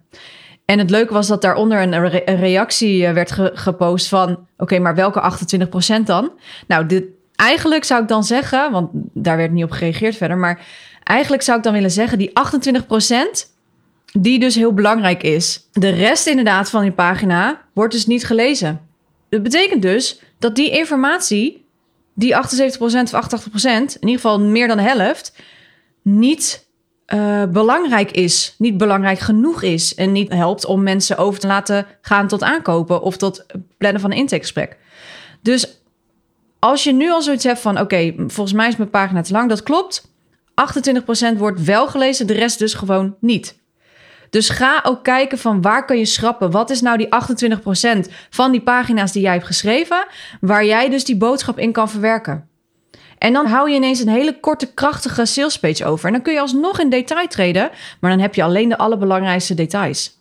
En 0.66 0.80
het 0.80 0.90
leuke 0.90 1.14
was 1.14 1.28
dat 1.28 1.42
daaronder 1.42 1.82
een, 1.82 2.08
re 2.08 2.30
een 2.30 2.38
reactie 2.40 3.08
werd 3.08 3.32
ge 3.32 3.52
gepost 3.54 4.08
van... 4.08 4.48
oké, 4.58 4.80
maar 4.80 4.96
welke 4.96 5.36
28% 6.02 6.04
dan? 6.04 6.32
Nou, 6.68 6.86
dit, 6.86 7.04
eigenlijk 7.36 7.84
zou 7.84 8.02
ik 8.02 8.08
dan 8.08 8.24
zeggen, 8.24 8.72
want 8.72 8.90
daar 8.94 9.38
werd 9.38 9.52
niet 9.52 9.64
op 9.64 9.72
gereageerd 9.72 10.16
verder... 10.16 10.38
maar 10.38 10.66
eigenlijk 11.04 11.44
zou 11.44 11.58
ik 11.58 11.64
dan 11.64 11.74
willen 11.74 11.92
zeggen, 11.92 12.18
die 12.18 12.32
28% 13.48 13.52
die 14.14 14.40
dus 14.40 14.56
heel 14.56 14.74
belangrijk 14.74 15.24
is. 15.24 15.68
De 15.72 15.90
rest 15.90 16.28
inderdaad 16.28 16.70
van 16.70 16.82
die 16.82 16.92
pagina 16.92 17.62
wordt 17.74 17.94
dus 17.94 18.06
niet 18.06 18.26
gelezen. 18.26 18.82
Dat 19.30 19.44
betekent 19.44 19.82
dus 19.82 20.22
dat 20.40 20.56
die 20.56 20.70
informatie, 20.72 21.66
die 22.14 22.36
78% 22.36 22.38
of 22.80 23.40
88%, 23.54 23.64
in 23.64 23.88
ieder 24.00 24.16
geval 24.16 24.40
meer 24.40 24.68
dan 24.68 24.78
de 24.78 24.84
helft, 24.84 25.36
niet 26.02 26.63
uh, 27.08 27.44
belangrijk 27.46 28.12
is, 28.12 28.56
niet 28.58 28.78
belangrijk 28.78 29.20
genoeg 29.20 29.62
is 29.62 29.96
en 29.96 30.12
niet 30.12 30.34
helpt 30.34 30.66
om 30.66 30.84
mensen 30.84 31.18
over 31.18 31.40
te 31.40 31.48
laten 31.48 31.86
gaan 32.02 32.28
tot 32.28 32.44
aankopen 32.44 33.02
of 33.02 33.18
tot 33.18 33.46
plannen 33.78 34.02
van 34.02 34.12
een 34.12 34.18
intakegesprek. 34.18 34.78
Dus 35.42 35.82
als 36.60 36.84
je 36.84 36.94
nu 36.94 37.12
al 37.12 37.22
zoiets 37.22 37.44
hebt 37.44 37.60
van, 37.60 37.80
oké, 37.80 38.14
volgens 38.18 38.54
mij 38.54 38.68
is 38.68 38.76
mijn 38.76 38.90
pagina 38.90 39.22
te 39.22 39.34
lang, 39.34 39.50
dat 39.50 39.64
klopt. 39.64 40.12
28% 41.34 41.38
wordt 41.38 41.64
wel 41.64 41.88
gelezen, 41.88 42.28
de 42.28 42.34
rest 42.34 42.60
dus 42.60 42.74
gewoon 42.74 43.16
niet. 43.20 43.62
Dus 44.30 44.50
ga 44.50 44.80
ook 44.84 45.04
kijken 45.04 45.38
van 45.38 45.62
waar 45.62 45.86
kun 45.86 45.98
je 45.98 46.06
schrappen. 46.06 46.52
Wat 46.52 46.70
is 46.70 46.82
nou 46.82 46.98
die 46.98 47.08
28% 48.08 48.12
van 48.30 48.52
die 48.52 48.62
pagina's 48.62 49.12
die 49.12 49.22
jij 49.22 49.34
hebt 49.34 49.46
geschreven, 49.46 50.06
waar 50.42 50.66
jij 50.66 50.90
dus 50.90 51.06
die 51.06 51.18
boodschap 51.18 51.60
in 51.60 51.72
kan 51.72 51.90
verwerken. 51.90 52.48
En 53.24 53.34
dan 53.34 53.46
hou 53.46 53.70
je 53.70 53.76
ineens 53.76 54.00
een 54.00 54.08
hele 54.08 54.40
korte, 54.40 54.74
krachtige 54.74 55.26
salespage 55.26 55.86
over. 55.86 56.06
En 56.06 56.14
dan 56.14 56.22
kun 56.22 56.34
je 56.34 56.40
alsnog 56.40 56.80
in 56.80 56.90
detail 56.90 57.28
treden, 57.28 57.70
maar 58.00 58.12
dan 58.12 58.20
heb 58.20 58.36
je 58.36 58.44
alleen 58.44 58.70
de 58.70 58.78
allerbelangrijkste 58.78 59.54
details. 59.54 60.20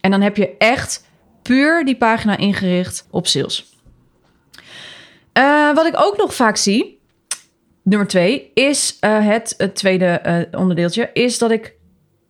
En 0.00 0.10
dan 0.10 0.20
heb 0.20 0.36
je 0.36 0.56
echt 0.58 1.04
puur 1.42 1.84
die 1.84 1.96
pagina 1.96 2.36
ingericht 2.36 3.06
op 3.10 3.26
sales. 3.26 3.76
Uh, 5.38 5.74
wat 5.74 5.86
ik 5.86 5.94
ook 5.96 6.16
nog 6.16 6.34
vaak 6.34 6.56
zie, 6.56 7.00
nummer 7.82 8.08
twee, 8.08 8.50
is 8.54 8.96
het, 9.00 9.54
het, 9.56 9.74
tweede 9.74 10.46
uh, 10.52 10.60
onderdeeltje, 10.60 11.10
is 11.12 11.38
dat 11.38 11.50
ik 11.50 11.74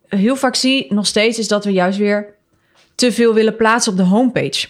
heel 0.07 0.35
vaak 0.35 0.55
zie, 0.55 0.93
nog 0.93 1.07
steeds, 1.07 1.39
is 1.39 1.47
dat 1.47 1.65
we 1.65 1.71
juist 1.71 1.97
weer 1.97 2.35
te 2.95 3.11
veel 3.11 3.33
willen 3.33 3.55
plaatsen 3.55 3.91
op 3.91 3.97
de 3.97 4.03
homepage. 4.03 4.67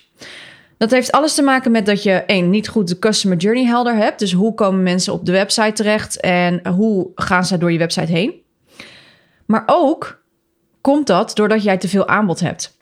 Dat 0.84 0.92
heeft 0.92 1.12
alles 1.12 1.36
te 1.36 1.42
maken 1.42 1.72
met 1.72 1.86
dat 1.86 2.04
je 2.04 2.12
één 2.12 2.50
niet 2.50 2.68
goed 2.68 2.88
de 2.88 3.00
customer 3.00 3.38
journey 3.38 3.66
helder 3.66 3.96
hebt. 3.96 4.20
Dus 4.20 4.32
hoe 4.32 4.54
komen 4.54 4.84
mensen 4.84 5.13
op 5.13 5.25
de 5.25 5.32
website 5.32 5.72
terecht 5.72 6.20
en 6.20 6.68
hoe 6.68 7.12
gaan 7.16 7.46
ze 7.46 7.58
door 7.58 7.72
je 7.72 7.78
website 7.78 8.12
heen? 8.12 8.42
Maar 9.46 9.63
ook 9.66 10.24
komt 10.82 11.08
dat 11.08 11.36
doordat 11.36 11.63
jij 11.63 11.78
te 11.78 11.88
veel 11.88 12.08
aanbod 12.08 12.40
hebt. 12.40 12.78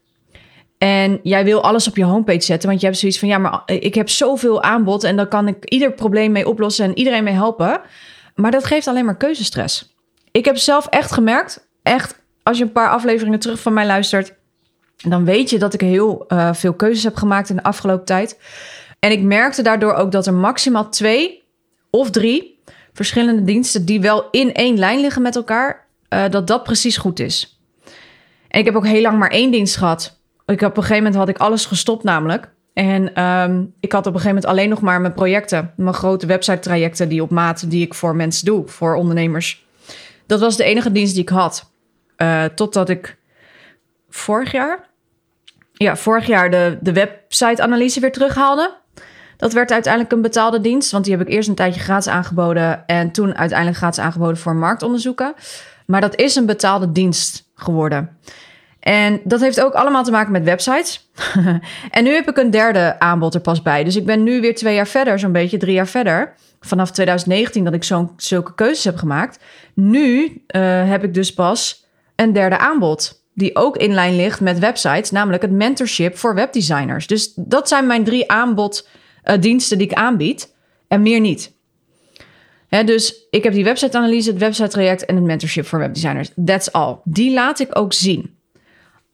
En 0.78 1.20
jij 1.24 1.44
wil 1.44 1.64
alles 1.64 1.88
op 1.88 1.96
je 1.96 2.04
homepage 2.04 2.42
zetten, 2.42 2.70
want 2.70 2.82
je 2.82 2.88
hebt 2.88 3.00
zoiets 3.00 3.20
van: 3.20 3.28
ja, 3.28 3.38
maar 3.38 3.62
ik 3.66 3.96
heb 3.96 4.10
zoveel 4.10 4.64
aanbod 4.64 5.04
en 5.04 5.16
dan 5.16 5.28
kan 5.28 5.48
ik 5.48 5.66
ieder 5.66 5.92
probleem 5.92 6.32
mee 6.32 6.48
oplossen 6.48 6.86
en 6.86 6.98
iedereen 6.98 7.24
mee 7.24 7.34
helpen. 7.34 7.82
Maar 8.36 8.52
dat 8.52 8.66
geeft 8.66 8.88
alleen 8.88 9.06
maar 9.06 9.18
keuzestress. 9.18 9.96
Ik 10.32 10.46
heb 10.46 10.58
zelf 10.58 10.88
echt 10.88 11.12
gemerkt, 11.12 11.68
echt, 11.84 12.24
als 12.44 12.58
je 12.58 12.64
een 12.64 12.72
paar 12.72 12.90
afleveringen 12.90 13.40
terug 13.40 13.60
van 13.60 13.74
mij 13.74 13.86
luistert, 13.86 14.34
dan 15.10 15.26
weet 15.26 15.50
je 15.50 15.60
dat 15.60 15.74
ik 15.74 15.82
heel 15.82 16.26
uh, 16.28 16.54
veel 16.54 16.74
keuzes 16.74 17.04
heb 17.04 17.16
gemaakt 17.16 17.50
in 17.50 17.56
de 17.56 17.64
afgelopen 17.64 18.06
tijd. 18.06 18.40
En 19.00 19.12
ik 19.12 19.22
merkte 19.22 19.62
daardoor 19.62 19.94
ook 19.94 20.12
dat 20.12 20.28
er 20.28 20.34
maximaal 20.34 20.90
twee 20.90 21.44
of 21.90 22.10
drie 22.10 22.60
verschillende 22.94 23.44
diensten 23.44 23.86
die 23.86 24.02
wel 24.02 24.28
in 24.32 24.54
één 24.54 24.78
lijn 24.78 25.00
liggen 25.00 25.22
met 25.22 25.36
elkaar, 25.36 25.88
uh, 26.10 26.30
dat 26.30 26.48
dat 26.48 26.64
precies 26.64 26.98
goed 26.98 27.20
is. 27.20 27.62
En 28.48 28.60
ik 28.60 28.66
heb 28.66 28.76
ook 28.76 28.86
heel 28.86 29.02
lang 29.02 29.20
maar 29.20 29.30
één 29.30 29.52
dienst 29.52 29.76
gehad. 29.76 30.20
Ik 30.46 30.60
heb 30.60 30.70
op 30.70 30.78
een 30.78 30.84
gegeven 30.84 31.04
moment 31.04 31.16
had 31.16 31.30
ik 31.30 31.38
alles 31.38 31.66
gestopt 31.66 32.04
namelijk. 32.04 32.50
En 32.74 33.24
um, 33.24 33.74
ik 33.80 33.92
had 33.92 34.08
op 34.08 34.14
een 34.14 34.20
gegeven 34.20 34.36
moment 34.36 34.46
alleen 34.46 34.70
nog 34.70 34.82
maar 34.82 35.02
mijn 35.02 35.14
projecten, 35.14 35.74
mijn 35.76 35.94
grote 35.94 36.26
website 36.26 36.60
trajecten 36.60 37.10
die 37.10 37.22
op 37.22 37.30
maat 37.30 37.70
die 37.70 37.86
ik 37.86 37.94
voor 37.94 38.16
mensen 38.16 38.46
doe, 38.46 38.68
voor 38.68 38.96
ondernemers. 38.96 39.66
Dat 40.26 40.40
was 40.40 40.58
de 40.58 40.64
enige 40.64 40.92
dienst 40.92 41.14
die 41.14 41.22
ik 41.22 41.30
had. 41.30 41.72
Uh, 42.18 42.44
totdat 42.44 42.90
ik 42.90 43.18
vorig 44.10 44.52
jaar, 44.52 44.90
ja, 45.82 45.96
vorig 45.96 46.28
jaar 46.28 46.52
de, 46.52 46.78
de 46.82 46.94
website-analyse 46.94 48.00
weer 48.00 48.12
terughaalde. 48.12 48.80
Dat 49.38 49.54
werd 49.54 49.72
uiteindelijk 49.72 50.14
een 50.14 50.22
betaalde 50.22 50.62
dienst, 50.62 50.92
want 50.92 51.04
die 51.04 51.18
heb 51.18 51.28
ik 51.28 51.34
eerst 51.34 51.50
een 51.50 51.56
tijdje 51.56 51.80
gratis 51.80 52.12
aangeboden 52.12 52.86
en 52.88 53.12
toen 53.12 53.38
uiteindelijk 53.38 53.78
gratis 53.78 54.04
aangeboden 54.04 54.38
voor 54.38 54.56
marktonderzoeken. 54.56 55.34
Maar 55.86 56.02
dat 56.02 56.16
is 56.16 56.36
een 56.36 56.46
betaalde 56.46 56.92
dienst 56.92 57.50
geworden. 57.56 58.18
En 58.80 59.22
dat 59.24 59.40
heeft 59.40 59.62
ook 59.62 59.74
allemaal 59.74 60.04
te 60.04 60.12
maken 60.12 60.32
met 60.32 60.44
websites. 60.44 61.10
en 61.90 62.04
nu 62.04 62.14
heb 62.14 62.30
ik 62.30 62.38
een 62.38 62.52
derde 62.52 63.00
aanbod 63.00 63.34
er 63.34 63.42
pas 63.42 63.62
bij. 63.62 63.84
Dus 63.84 63.96
ik 63.96 64.06
ben 64.06 64.24
nu 64.24 64.42
weer 64.42 64.56
twee 64.56 64.76
jaar 64.76 64.88
verder, 64.88 65.20
zo'n 65.20 65.32
beetje 65.32 65.58
drie 65.58 65.74
jaar 65.74 65.88
verder. 65.88 66.34
Vanaf 66.60 66.92
2019 66.92 67.64
dat 67.64 67.74
ik 67.74 67.84
zo'n 67.84 68.12
zulke 68.18 68.56
keuzes 68.56 68.84
heb 68.84 68.98
gemaakt. 68.98 69.40
Nu 69.74 70.24
uh, 70.24 70.32
heb 70.90 71.04
ik 71.04 71.14
dus 71.14 71.34
pas 71.34 71.86
een 72.16 72.34
derde 72.34 72.58
aanbod 72.58 73.21
die 73.34 73.56
ook 73.56 73.78
in 73.78 73.94
lijn 73.94 74.16
ligt 74.16 74.40
met 74.40 74.60
websites, 74.60 75.12
namelijk 75.12 75.42
het 75.42 75.52
mentorship 75.52 76.18
voor 76.18 76.36
webdesigners. 76.36 77.08
Dus 77.08 77.34
dat 77.36 77.68
zijn 77.68 77.88
mijn 77.88 78.04
drie 78.04 78.32
aanboddiensten 78.32 79.78
uh, 79.78 79.84
die 79.84 79.92
ik 79.92 79.94
aanbied 79.94 80.56
en 80.88 81.02
meer 81.02 81.20
niet. 81.20 81.54
Dus 82.86 83.28
ik 83.30 83.44
heb 83.44 83.54
die 83.54 83.64
website-analyse, 83.64 84.30
het 84.30 84.40
website-traject 84.40 85.06
en 85.06 85.16
het 85.16 85.24
mentorship 85.24 85.66
voor 85.66 85.80
webdesigners. 85.80 86.32
That's 86.46 86.72
all. 86.72 86.98
Die 87.04 87.34
laat 87.34 87.60
ik 87.60 87.78
ook 87.78 87.94
zien. 87.94 88.38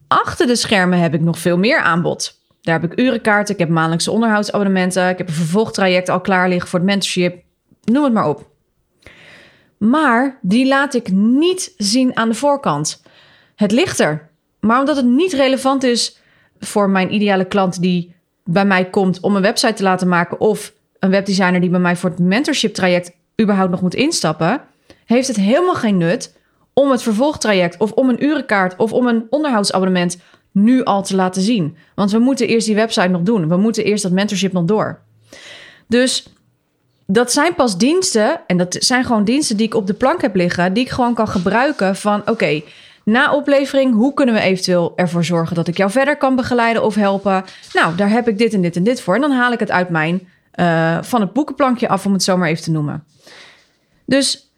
Achter 0.08 0.48
de 0.48 0.56
schermen 0.56 1.00
heb 1.00 1.14
ik 1.14 1.22
nog 1.22 1.40
veel 1.40 1.58
meer 1.58 1.80
aanbod. 1.80 2.40
Daar 2.62 2.82
heb 2.82 2.92
ik 2.92 3.00
urenkaarten, 3.00 3.54
ik 3.54 3.60
heb 3.60 3.70
maandelijkse 3.70 4.12
onderhoudsabonnementen, 4.12 5.10
ik 5.10 5.18
heb 5.18 5.28
een 5.28 5.34
vervolgtraject 5.34 6.10
al 6.10 6.22
klaar 6.22 6.50
liggen 6.50 6.70
voor 6.70 6.80
het 6.80 6.88
mentorship. 6.88 7.44
Noem 7.84 8.04
het 8.04 8.14
maar 8.14 8.30
op. 8.30 8.50
Maar 9.78 10.40
die 10.42 10.68
laat 10.68 10.94
ik 10.94 11.12
niet 11.12 11.74
zien 11.78 12.18
aan 12.18 12.30
de 12.30 12.36
voorkant. 12.36 13.04
Het 13.58 13.72
ligt 13.72 14.00
er. 14.00 14.30
Maar 14.60 14.80
omdat 14.80 14.96
het 14.96 15.06
niet 15.06 15.34
relevant 15.34 15.84
is 15.84 16.18
voor 16.60 16.90
mijn 16.90 17.14
ideale 17.14 17.46
klant 17.46 17.82
die 17.82 18.16
bij 18.44 18.66
mij 18.66 18.90
komt 18.90 19.20
om 19.20 19.36
een 19.36 19.42
website 19.42 19.74
te 19.74 19.84
laten 19.84 20.08
maken 20.08 20.40
of 20.40 20.74
een 21.00 21.10
webdesigner 21.10 21.62
die 21.62 21.70
bij 21.70 21.80
mij 21.80 21.96
voor 21.96 22.10
het 22.10 22.20
mentorship 22.20 22.74
traject 22.74 23.12
überhaupt 23.42 23.72
nog 23.72 23.82
moet 23.82 23.96
instappen, 23.96 24.62
heeft 25.06 25.28
het 25.28 25.36
helemaal 25.36 25.76
geen 25.76 25.98
nut 25.98 26.36
om 26.74 26.92
het 26.92 27.02
vervolgtraject 27.02 27.78
of 27.78 27.92
om 27.92 28.10
een 28.10 28.24
urenkaart 28.24 28.76
of 28.76 28.94
om 28.94 29.08
een 29.08 29.28
onderhoudsabonnement 29.30 30.18
nu 30.52 30.84
al 30.84 31.04
te 31.04 31.16
laten 31.16 31.42
zien. 31.42 31.78
Want 31.96 32.12
we 32.12 32.20
moeten 32.20 32.48
eerst 32.48 32.66
die 32.66 32.76
website 32.76 33.08
nog 33.08 33.22
doen. 33.22 33.48
We 33.48 33.58
moeten 33.58 33.84
eerst 33.84 34.04
dat 34.04 34.12
mentorship 34.12 34.52
nog 34.54 34.66
door. 34.66 35.00
Dus 35.88 36.28
dat 37.06 37.32
zijn 37.32 37.56
pas 37.56 37.78
diensten, 37.78 38.42
en 38.48 38.58
dat 38.58 38.76
zijn 38.80 39.06
gewoon 39.06 39.24
diensten 39.24 39.58
die 39.58 39.66
ik 39.66 39.74
op 39.74 39.88
de 39.88 39.94
plank 39.94 40.22
heb 40.22 40.36
liggen, 40.36 40.74
die 40.74 40.84
ik 40.84 40.90
gewoon 40.90 41.14
kan 41.14 41.28
gebruiken 41.28 41.96
van 41.96 42.30
oké, 42.30 42.62
na 43.08 43.34
oplevering, 43.34 43.94
hoe 43.94 44.14
kunnen 44.14 44.36
we 44.36 44.42
eventueel 44.42 44.94
ervoor 44.96 45.24
zorgen 45.24 45.56
dat 45.56 45.68
ik 45.68 45.78
jou 45.78 45.92
verder 45.92 46.18
kan 46.18 46.36
begeleiden 46.36 46.84
of 46.84 46.96
helpen? 46.96 47.46
Nou, 47.74 47.96
daar 47.96 48.10
heb 48.10 48.28
ik 48.28 48.38
dit 48.38 48.54
en 48.54 48.62
dit 48.62 48.76
en 48.76 48.84
dit 48.84 49.02
voor. 49.02 49.16
En 49.16 49.22
dan 49.22 49.32
haal 49.32 49.52
ik 49.52 49.60
het 49.60 49.72
uit 49.72 49.90
mijn, 49.90 50.28
uh, 50.56 50.98
van 51.02 51.22
het 51.22 51.34
boekenplankje 51.34 51.90
af, 51.90 52.06
om 52.06 52.14
het 52.14 52.24
zo 52.24 52.38
maar 52.38 52.50
even 52.50 52.64
te 52.64 52.72
noemen. 52.72 53.04
Dus 54.06 54.52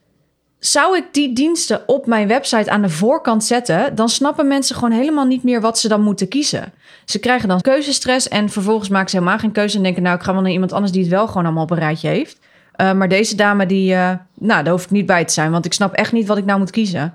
zou 0.60 0.98
ik 0.98 1.04
die 1.12 1.34
diensten 1.34 1.88
op 1.88 2.06
mijn 2.06 2.28
website 2.28 2.72
aan 2.72 2.82
de 2.82 2.90
voorkant 2.90 3.44
zetten, 3.44 3.96
dan 3.96 4.10
snappen 4.10 4.48
mensen 4.48 4.76
gewoon 4.76 4.92
helemaal 4.92 5.26
niet 5.26 5.44
meer 5.44 5.62
wat 5.62 5.80
ze 5.80 5.88
dan 5.88 6.02
moeten 6.02 6.28
kiezen. 6.28 6.74
Ze 7.06 7.20
krijgen 7.20 7.48
dan 7.48 7.62
keuzestress 7.62 8.28
en 8.28 8.50
vervolgens 8.50 8.90
maken 8.90 9.10
ze 9.10 9.16
helemaal 9.16 9.40
geen 9.40 9.52
keuze 9.52 9.78
en 9.78 9.84
denken: 9.84 10.04
Nou, 10.04 10.16
ik 10.16 10.24
ga 10.24 10.34
wel 10.34 10.42
naar 10.42 10.52
iemand 10.52 10.72
anders 10.72 10.92
die 10.92 11.02
het 11.02 11.12
wel 11.12 11.28
gewoon 11.28 11.46
allemaal 11.46 11.64
op 11.64 11.72
een 11.72 11.78
rijtje 11.78 12.08
heeft. 12.08 12.40
Uh, 12.82 12.94
maar 12.94 13.08
deze 13.08 13.36
dame, 13.36 13.66
die, 13.66 13.94
uh, 13.94 14.12
nou, 14.34 14.64
daar 14.64 14.74
hoef 14.74 14.84
ik 14.84 14.90
niet 14.90 15.06
bij 15.06 15.26
te 15.26 15.34
zijn, 15.34 15.52
want 15.52 15.66
ik 15.66 15.74
snap 15.74 15.94
echt 15.94 16.12
niet 16.12 16.28
wat 16.28 16.38
ik 16.38 16.46
nou 16.46 16.60
moet 16.60 16.72
kiezen. 16.72 17.14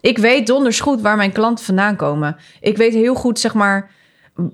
Ik 0.00 0.18
weet 0.18 0.46
donders 0.46 0.80
goed 0.80 1.00
waar 1.00 1.16
mijn 1.16 1.32
klanten 1.32 1.64
vandaan 1.64 1.96
komen. 1.96 2.36
Ik 2.60 2.76
weet 2.76 2.92
heel 2.92 3.14
goed, 3.14 3.38
zeg 3.38 3.54
maar, 3.54 3.90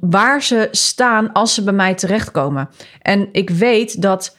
waar 0.00 0.42
ze 0.42 0.68
staan 0.70 1.32
als 1.32 1.54
ze 1.54 1.62
bij 1.62 1.72
mij 1.72 1.94
terechtkomen. 1.94 2.68
En 3.02 3.28
ik 3.32 3.50
weet 3.50 4.02
dat 4.02 4.36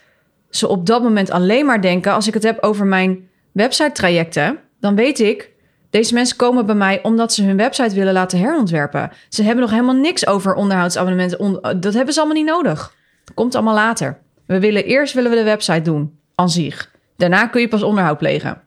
ze 0.49 0.67
op 0.67 0.85
dat 0.85 1.03
moment 1.03 1.31
alleen 1.31 1.65
maar 1.65 1.81
denken, 1.81 2.13
als 2.13 2.27
ik 2.27 2.33
het 2.33 2.43
heb 2.43 2.63
over 2.63 2.85
mijn 2.85 3.29
website 3.51 3.91
trajecten, 3.91 4.59
dan 4.79 4.95
weet 4.95 5.19
ik, 5.19 5.51
deze 5.89 6.13
mensen 6.13 6.37
komen 6.37 6.65
bij 6.65 6.75
mij 6.75 7.03
omdat 7.03 7.33
ze 7.33 7.43
hun 7.43 7.57
website 7.57 7.95
willen 7.95 8.13
laten 8.13 8.39
herontwerpen. 8.39 9.11
Ze 9.29 9.43
hebben 9.43 9.61
nog 9.61 9.71
helemaal 9.71 9.95
niks 9.95 10.27
over 10.27 10.53
onderhoudsabonnementen. 10.53 11.59
Dat 11.79 11.93
hebben 11.93 12.13
ze 12.13 12.19
allemaal 12.19 12.37
niet 12.37 12.51
nodig. 12.51 12.95
Dat 13.25 13.35
komt 13.35 13.55
allemaal 13.55 13.73
later. 13.73 14.19
We 14.45 14.59
willen 14.59 14.85
eerst 14.85 15.13
willen 15.13 15.31
we 15.31 15.37
de 15.37 15.43
website 15.43 15.81
doen, 15.81 16.19
aan 16.35 16.49
zich. 16.49 16.91
Daarna 17.17 17.47
kun 17.47 17.61
je 17.61 17.67
pas 17.67 17.83
onderhoud 17.83 18.17
plegen. 18.17 18.61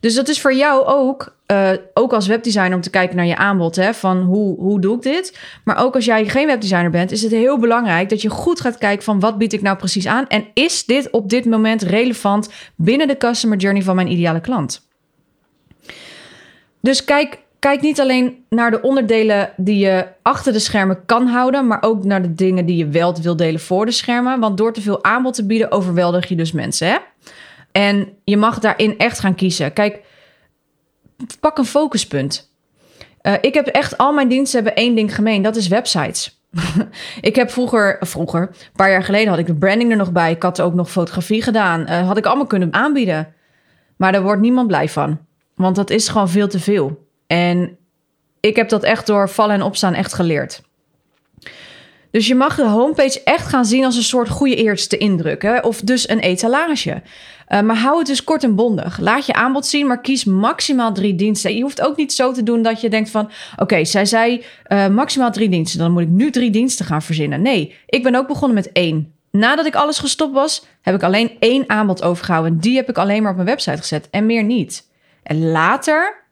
Dus 0.00 0.14
dat 0.14 0.28
is 0.28 0.40
voor 0.40 0.54
jou 0.54 0.84
ook, 0.84 1.36
uh, 1.46 1.70
ook 1.94 2.12
als 2.12 2.26
webdesigner, 2.26 2.74
om 2.74 2.80
te 2.80 2.90
kijken 2.90 3.16
naar 3.16 3.26
je 3.26 3.36
aanbod. 3.36 3.76
Hè, 3.76 3.94
van 3.94 4.20
hoe, 4.20 4.58
hoe 4.58 4.80
doe 4.80 4.96
ik 4.96 5.02
dit? 5.02 5.38
Maar 5.64 5.76
ook 5.76 5.94
als 5.94 6.04
jij 6.04 6.28
geen 6.28 6.46
webdesigner 6.46 6.90
bent, 6.90 7.12
is 7.12 7.22
het 7.22 7.32
heel 7.32 7.58
belangrijk 7.58 8.08
dat 8.08 8.22
je 8.22 8.28
goed 8.28 8.60
gaat 8.60 8.78
kijken 8.78 9.04
van 9.04 9.20
wat 9.20 9.38
bied 9.38 9.52
ik 9.52 9.62
nou 9.62 9.76
precies 9.76 10.06
aan? 10.06 10.26
En 10.28 10.44
is 10.54 10.84
dit 10.84 11.10
op 11.10 11.30
dit 11.30 11.44
moment 11.44 11.82
relevant 11.82 12.50
binnen 12.74 13.08
de 13.08 13.16
customer 13.16 13.58
journey 13.58 13.82
van 13.82 13.94
mijn 13.94 14.10
ideale 14.10 14.40
klant? 14.40 14.88
Dus 16.80 17.04
kijk, 17.04 17.38
kijk 17.58 17.80
niet 17.80 18.00
alleen 18.00 18.44
naar 18.48 18.70
de 18.70 18.82
onderdelen 18.82 19.52
die 19.56 19.78
je 19.78 20.06
achter 20.22 20.52
de 20.52 20.58
schermen 20.58 21.04
kan 21.06 21.26
houden, 21.26 21.66
maar 21.66 21.82
ook 21.82 22.04
naar 22.04 22.22
de 22.22 22.34
dingen 22.34 22.66
die 22.66 22.76
je 22.76 22.88
wel 22.88 23.16
wil 23.22 23.36
delen 23.36 23.60
voor 23.60 23.86
de 23.86 23.92
schermen. 23.92 24.40
Want 24.40 24.56
door 24.56 24.72
te 24.72 24.80
veel 24.80 25.04
aanbod 25.04 25.34
te 25.34 25.46
bieden, 25.46 25.72
overweldig 25.72 26.28
je 26.28 26.36
dus 26.36 26.52
mensen. 26.52 26.88
Hè? 26.88 26.96
En 27.72 28.16
je 28.24 28.36
mag 28.36 28.58
daarin 28.58 28.98
echt 28.98 29.18
gaan 29.18 29.34
kiezen. 29.34 29.72
Kijk, 29.72 30.00
pak 31.40 31.58
een 31.58 31.64
focuspunt. 31.64 32.50
Uh, 33.22 33.34
ik 33.40 33.54
heb 33.54 33.66
echt, 33.66 33.98
al 33.98 34.12
mijn 34.12 34.28
diensten 34.28 34.62
hebben 34.62 34.82
één 34.82 34.94
ding 34.94 35.14
gemeen. 35.14 35.42
Dat 35.42 35.56
is 35.56 35.68
websites. 35.68 36.42
ik 37.20 37.36
heb 37.36 37.50
vroeger, 37.50 37.96
vroeger, 38.00 38.40
een 38.40 38.76
paar 38.76 38.90
jaar 38.90 39.04
geleden 39.04 39.28
had 39.28 39.38
ik 39.38 39.46
de 39.46 39.54
branding 39.54 39.90
er 39.90 39.96
nog 39.96 40.12
bij. 40.12 40.32
Ik 40.32 40.42
had 40.42 40.60
ook 40.60 40.74
nog 40.74 40.90
fotografie 40.90 41.42
gedaan. 41.42 41.80
Uh, 41.80 42.06
had 42.06 42.16
ik 42.16 42.26
allemaal 42.26 42.46
kunnen 42.46 42.72
aanbieden. 42.72 43.34
Maar 43.96 44.12
daar 44.12 44.22
wordt 44.22 44.40
niemand 44.40 44.66
blij 44.66 44.88
van. 44.88 45.18
Want 45.54 45.76
dat 45.76 45.90
is 45.90 46.08
gewoon 46.08 46.28
veel 46.28 46.48
te 46.48 46.60
veel. 46.60 47.06
En 47.26 47.78
ik 48.40 48.56
heb 48.56 48.68
dat 48.68 48.82
echt 48.82 49.06
door 49.06 49.28
vallen 49.28 49.54
en 49.54 49.62
opstaan 49.62 49.94
echt 49.94 50.14
geleerd. 50.14 50.62
Dus 52.10 52.26
je 52.26 52.34
mag 52.34 52.56
de 52.56 52.66
homepage 52.66 53.22
echt 53.24 53.46
gaan 53.46 53.64
zien 53.64 53.84
als 53.84 53.96
een 53.96 54.02
soort 54.02 54.28
goede 54.28 54.54
eerste 54.54 54.96
indruk. 54.96 55.42
Hè? 55.42 55.58
Of 55.58 55.80
dus 55.80 56.08
een 56.08 56.18
etalage. 56.18 57.02
Uh, 57.48 57.60
maar 57.60 57.76
hou 57.76 57.98
het 57.98 58.06
dus 58.06 58.24
kort 58.24 58.44
en 58.44 58.54
bondig. 58.54 58.98
Laat 58.98 59.26
je 59.26 59.32
aanbod 59.32 59.66
zien, 59.66 59.86
maar 59.86 60.00
kies 60.00 60.24
maximaal 60.24 60.92
drie 60.92 61.14
diensten. 61.14 61.56
Je 61.56 61.62
hoeft 61.62 61.80
ook 61.80 61.96
niet 61.96 62.12
zo 62.12 62.32
te 62.32 62.42
doen 62.42 62.62
dat 62.62 62.80
je 62.80 62.90
denkt 62.90 63.10
van... 63.10 63.30
oké, 63.56 63.84
zij 63.84 64.04
zei 64.04 64.44
uh, 64.68 64.88
maximaal 64.88 65.30
drie 65.30 65.48
diensten. 65.48 65.78
Dan 65.78 65.92
moet 65.92 66.02
ik 66.02 66.08
nu 66.08 66.30
drie 66.30 66.50
diensten 66.50 66.86
gaan 66.86 67.02
verzinnen. 67.02 67.42
Nee, 67.42 67.74
ik 67.86 68.02
ben 68.02 68.14
ook 68.14 68.26
begonnen 68.26 68.54
met 68.54 68.72
één. 68.72 69.14
Nadat 69.30 69.66
ik 69.66 69.74
alles 69.74 69.98
gestopt 69.98 70.32
was, 70.32 70.66
heb 70.82 70.94
ik 70.94 71.02
alleen 71.02 71.36
één 71.38 71.64
aanbod 71.66 72.02
overgehouden. 72.02 72.52
En 72.52 72.58
die 72.58 72.76
heb 72.76 72.88
ik 72.88 72.98
alleen 72.98 73.22
maar 73.22 73.30
op 73.30 73.36
mijn 73.36 73.48
website 73.48 73.76
gezet 73.76 74.08
en 74.10 74.26
meer 74.26 74.44
niet. 74.44 74.88
En 75.22 75.50
later, 75.50 76.24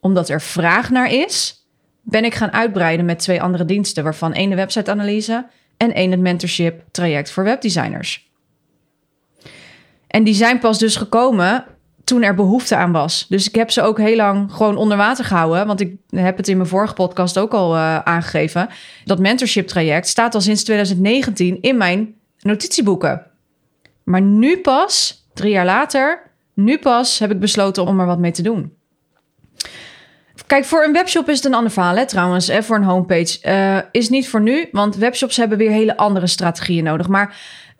omdat 0.00 0.28
er 0.28 0.40
vraag 0.40 0.90
naar 0.90 1.12
is, 1.12 1.59
ben 2.02 2.24
ik 2.24 2.34
gaan 2.34 2.52
uitbreiden 2.52 3.06
met 3.06 3.18
twee 3.18 3.42
andere 3.42 3.64
diensten, 3.64 4.04
waarvan 4.04 4.32
één 4.32 4.50
de 4.50 4.56
website-analyse 4.56 5.46
en 5.76 5.94
één 5.94 6.10
het 6.10 6.20
mentorship 6.20 6.82
traject 6.90 7.30
voor 7.30 7.44
webdesigners. 7.44 8.28
En 10.06 10.24
die 10.24 10.34
zijn 10.34 10.58
pas 10.58 10.78
dus 10.78 10.96
gekomen 10.96 11.64
toen 12.04 12.22
er 12.22 12.34
behoefte 12.34 12.76
aan 12.76 12.92
was. 12.92 13.26
Dus 13.28 13.48
ik 13.48 13.54
heb 13.54 13.70
ze 13.70 13.82
ook 13.82 13.98
heel 13.98 14.16
lang 14.16 14.52
gewoon 14.52 14.76
onder 14.76 14.96
water 14.96 15.24
gehouden. 15.24 15.66
Want 15.66 15.80
ik 15.80 15.96
heb 16.08 16.36
het 16.36 16.48
in 16.48 16.56
mijn 16.56 16.68
vorige 16.68 16.94
podcast 16.94 17.38
ook 17.38 17.52
al 17.52 17.74
uh, 17.74 17.98
aangegeven. 17.98 18.68
Dat 19.04 19.18
mentorship 19.18 19.66
traject 19.66 20.08
staat 20.08 20.34
al 20.34 20.40
sinds 20.40 20.64
2019 20.64 21.58
in 21.60 21.76
mijn 21.76 22.14
notitieboeken. 22.40 23.26
Maar 24.04 24.22
nu 24.22 24.58
pas, 24.58 25.24
drie 25.34 25.50
jaar 25.50 25.64
later, 25.64 26.30
nu 26.54 26.78
pas 26.78 27.18
heb 27.18 27.30
ik 27.30 27.40
besloten 27.40 27.86
om 27.86 28.00
er 28.00 28.06
wat 28.06 28.18
mee 28.18 28.32
te 28.32 28.42
doen. 28.42 28.74
Kijk, 30.50 30.64
voor 30.64 30.84
een 30.84 30.92
webshop 30.92 31.28
is 31.28 31.36
het 31.36 31.44
een 31.44 31.54
ander 31.54 31.72
verhaal, 31.72 31.96
hè, 31.96 32.06
trouwens. 32.06 32.46
Hè, 32.46 32.62
voor 32.62 32.76
een 32.76 32.82
homepage 32.82 33.38
uh, 33.46 33.78
is 33.92 34.08
niet 34.08 34.28
voor 34.28 34.40
nu, 34.40 34.68
want 34.72 34.96
webshops 34.96 35.36
hebben 35.36 35.58
weer 35.58 35.70
hele 35.70 35.96
andere 35.96 36.26
strategieën 36.26 36.84
nodig. 36.84 37.08
Maar 37.08 37.36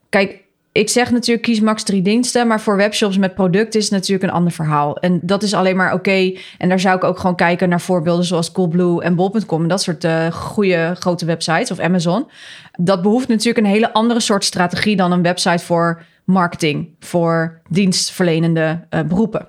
kijk, 0.09 0.43
ik 0.73 0.89
zeg 0.89 1.11
natuurlijk 1.11 1.43
kies 1.43 1.61
max 1.61 1.83
drie 1.83 2.03
diensten, 2.03 2.47
maar 2.47 2.61
voor 2.61 2.77
webshops 2.77 3.19
met 3.19 3.35
product 3.35 3.75
is 3.75 3.83
het 3.83 3.93
natuurlijk 3.93 4.23
een 4.23 4.37
ander 4.37 4.53
verhaal. 4.53 4.97
En 4.97 5.21
dat 5.23 5.43
is 5.43 5.55
alleen 5.55 5.77
maar 5.77 5.93
oké. 5.93 6.33
En 6.59 6.69
daar 6.69 6.81
zou 6.81 6.97
ik 6.97 7.05
ook 7.05 7.19
gewoon 7.19 7.37
kijken 7.37 7.69
naar 7.69 7.81
voorbeelden 7.81 8.25
zoals 8.25 8.53
Coolblue 8.53 9.03
en 9.03 9.15
Bol.com 9.15 9.63
en 9.63 9.69
dat 9.69 9.83
soort 9.83 10.05
uh, 10.05 10.27
goede 10.33 10.93
grote 10.99 11.25
websites 11.25 11.71
of 11.71 11.79
Amazon. 11.79 12.31
Dat 12.79 13.03
behoeft 13.03 13.29
natuurlijk 13.29 13.67
een 13.67 13.73
hele 13.73 13.93
andere 13.93 14.21
soort 14.21 14.45
strategie 14.45 14.97
dan 14.97 15.13
een 15.13 15.23
website 15.23 15.65
voor 15.65 16.03
marketing, 16.25 16.89
voor 17.01 17.61
dienstverlenende 17.69 18.87
uh, 18.91 19.01
beroepen. 19.03 19.49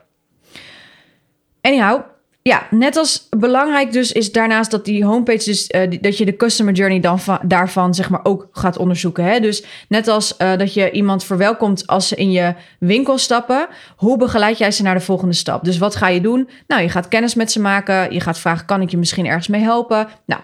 Anyhow, 1.61 2.10
ja, 2.43 2.67
net 2.69 2.95
als 2.95 3.27
belangrijk 3.37 3.91
dus 3.91 4.11
is 4.11 4.31
daarnaast 4.31 4.71
dat 4.71 4.85
die 4.85 5.05
homepage 5.05 5.43
dus 5.43 5.69
uh, 5.69 5.99
dat 6.01 6.17
je 6.17 6.25
de 6.25 6.35
customer 6.35 6.73
journey 6.73 6.99
dan 6.99 7.19
daarvan 7.41 7.93
zeg 7.93 8.09
maar 8.09 8.19
ook 8.23 8.47
gaat 8.51 8.77
onderzoeken. 8.77 9.23
Hè? 9.23 9.39
Dus 9.39 9.63
net 9.87 10.07
als 10.07 10.35
uh, 10.37 10.57
dat 10.57 10.73
je 10.73 10.91
iemand 10.91 11.23
verwelkomt 11.23 11.87
als 11.87 12.07
ze 12.07 12.15
in 12.15 12.31
je 12.31 12.53
winkel 12.79 13.17
stappen, 13.17 13.67
hoe 13.95 14.17
begeleid 14.17 14.57
jij 14.57 14.71
ze 14.71 14.83
naar 14.83 14.95
de 14.95 14.99
volgende 14.99 15.33
stap? 15.33 15.63
Dus 15.63 15.77
wat 15.77 15.95
ga 15.95 16.07
je 16.07 16.21
doen? 16.21 16.49
Nou, 16.67 16.81
je 16.81 16.89
gaat 16.89 17.07
kennis 17.07 17.35
met 17.35 17.51
ze 17.51 17.59
maken. 17.59 18.13
Je 18.13 18.19
gaat 18.19 18.39
vragen: 18.39 18.65
kan 18.65 18.81
ik 18.81 18.89
je 18.89 18.97
misschien 18.97 19.25
ergens 19.25 19.47
mee 19.47 19.61
helpen? 19.61 20.07
Nou, 20.25 20.41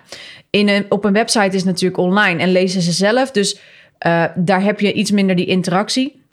in 0.50 0.70
een, 0.70 0.86
op 0.90 1.06
een 1.06 1.14
website 1.14 1.56
is 1.56 1.64
natuurlijk 1.64 2.02
online 2.02 2.42
en 2.42 2.52
lezen 2.52 2.82
ze 2.82 2.92
zelf, 2.92 3.32
dus 3.32 3.60
uh, 4.06 4.26
daar 4.36 4.62
heb 4.64 4.80
je 4.80 4.94
iets 4.94 5.12
minder 5.12 5.36
die 5.36 5.46
interactie. 5.46 6.26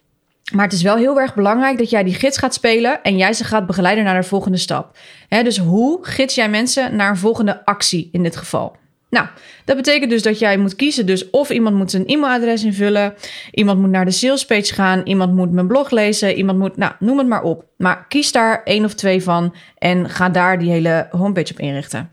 Maar 0.53 0.65
het 0.65 0.73
is 0.73 0.83
wel 0.83 0.97
heel 0.97 1.21
erg 1.21 1.35
belangrijk 1.35 1.79
dat 1.79 1.91
jij 1.91 2.05
die 2.05 2.15
gids 2.15 2.39
gaat 2.39 2.55
spelen 2.55 3.03
en 3.03 3.17
jij 3.17 3.33
ze 3.33 3.45
gaat 3.45 3.67
begeleiden 3.67 4.05
naar 4.05 4.21
de 4.21 4.29
volgende 4.29 4.59
stap. 4.59 4.99
dus 5.29 5.59
hoe 5.59 5.99
gids 6.03 6.35
jij 6.35 6.49
mensen 6.49 6.97
naar 6.97 7.11
een 7.11 7.17
volgende 7.17 7.65
actie 7.65 8.09
in 8.13 8.23
dit 8.23 8.37
geval? 8.37 8.77
Nou, 9.11 9.27
dat 9.65 9.77
betekent 9.77 10.11
dus 10.11 10.23
dat 10.23 10.39
jij 10.39 10.57
moet 10.57 10.77
kiezen. 10.77 11.07
Dus 11.07 11.31
of 11.31 11.51
iemand 11.51 11.77
moet 11.77 11.91
zijn 11.91 12.07
e-mailadres 12.07 12.65
invullen, 12.65 13.15
iemand 13.51 13.81
moet 13.81 13.91
naar 13.91 14.05
de 14.05 14.11
salespage 14.11 14.75
gaan, 14.75 15.01
iemand 15.05 15.35
moet 15.35 15.53
mijn 15.53 15.67
blog 15.67 15.91
lezen, 15.91 16.35
iemand 16.35 16.59
moet, 16.59 16.77
nou, 16.77 16.93
noem 16.99 17.19
het 17.19 17.27
maar 17.27 17.43
op. 17.43 17.65
Maar 17.77 18.07
kies 18.09 18.33
daar 18.33 18.63
één 18.63 18.85
of 18.85 18.95
twee 18.95 19.23
van 19.23 19.55
en 19.79 20.11
ga 20.11 20.29
daar 20.29 20.59
die 20.59 20.71
hele 20.71 21.09
homepage 21.11 21.53
op 21.53 21.59
inrichten. 21.59 22.11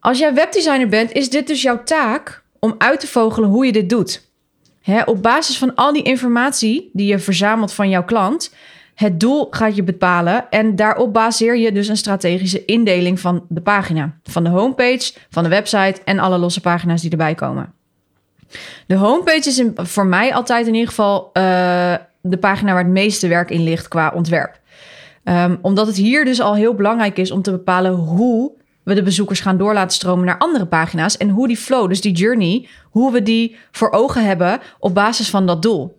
Als 0.00 0.18
jij 0.18 0.34
webdesigner 0.34 0.88
bent, 0.88 1.12
is 1.12 1.30
dit 1.30 1.46
dus 1.46 1.62
jouw 1.62 1.82
taak 1.82 2.42
om 2.58 2.74
uit 2.78 3.00
te 3.00 3.06
vogelen 3.06 3.48
hoe 3.48 3.66
je 3.66 3.72
dit 3.72 3.88
doet 3.88 4.29
op 5.04 5.22
basis 5.22 5.58
van 5.58 5.74
al 5.74 5.92
die 5.92 6.02
informatie 6.02 6.90
die 6.92 7.06
je 7.06 7.18
verzamelt 7.18 7.72
van 7.72 7.88
jouw 7.88 8.04
klant, 8.04 8.54
het 8.94 9.20
doel 9.20 9.46
gaat 9.50 9.76
je 9.76 9.82
bepalen 9.82 10.50
en 10.50 10.76
daarop 10.76 11.12
baseer 11.12 11.56
je 11.56 11.72
dus 11.72 11.88
een 11.88 11.96
strategische 11.96 12.64
indeling 12.64 13.20
van 13.20 13.44
de 13.48 13.60
pagina, 13.60 14.18
van 14.22 14.44
de 14.44 14.50
homepage, 14.50 15.12
van 15.30 15.42
de 15.42 15.48
website 15.48 16.00
en 16.04 16.18
alle 16.18 16.38
losse 16.38 16.60
pagina's 16.60 17.00
die 17.00 17.10
erbij 17.10 17.34
komen. 17.34 17.72
De 18.86 18.94
homepage 18.94 19.48
is 19.48 19.62
voor 19.74 20.06
mij 20.06 20.34
altijd 20.34 20.66
in 20.66 20.74
ieder 20.74 20.88
geval 20.88 21.30
uh, 21.32 21.94
de 22.20 22.36
pagina 22.40 22.72
waar 22.72 22.82
het 22.84 22.92
meeste 22.92 23.28
werk 23.28 23.50
in 23.50 23.62
ligt 23.62 23.88
qua 23.88 24.12
ontwerp. 24.14 24.58
Um, 25.24 25.58
omdat 25.62 25.86
het 25.86 25.96
hier 25.96 26.24
dus 26.24 26.40
al 26.40 26.54
heel 26.54 26.74
belangrijk 26.74 27.18
is 27.18 27.30
om 27.30 27.42
te 27.42 27.50
bepalen 27.50 27.92
hoe 27.92 28.52
we 28.82 28.94
de 28.94 29.02
bezoekers 29.02 29.40
gaan 29.40 29.56
door 29.56 29.74
laten 29.74 29.96
stromen 29.96 30.24
naar 30.24 30.38
andere 30.38 30.66
pagina's. 30.66 31.16
En 31.16 31.28
hoe 31.28 31.48
die 31.48 31.56
flow, 31.56 31.88
dus 31.88 32.00
die 32.00 32.12
journey, 32.12 32.68
hoe 32.90 33.12
we 33.12 33.22
die 33.22 33.56
voor 33.70 33.90
ogen 33.90 34.24
hebben 34.24 34.60
op 34.78 34.94
basis 34.94 35.30
van 35.30 35.46
dat 35.46 35.62
doel. 35.62 35.98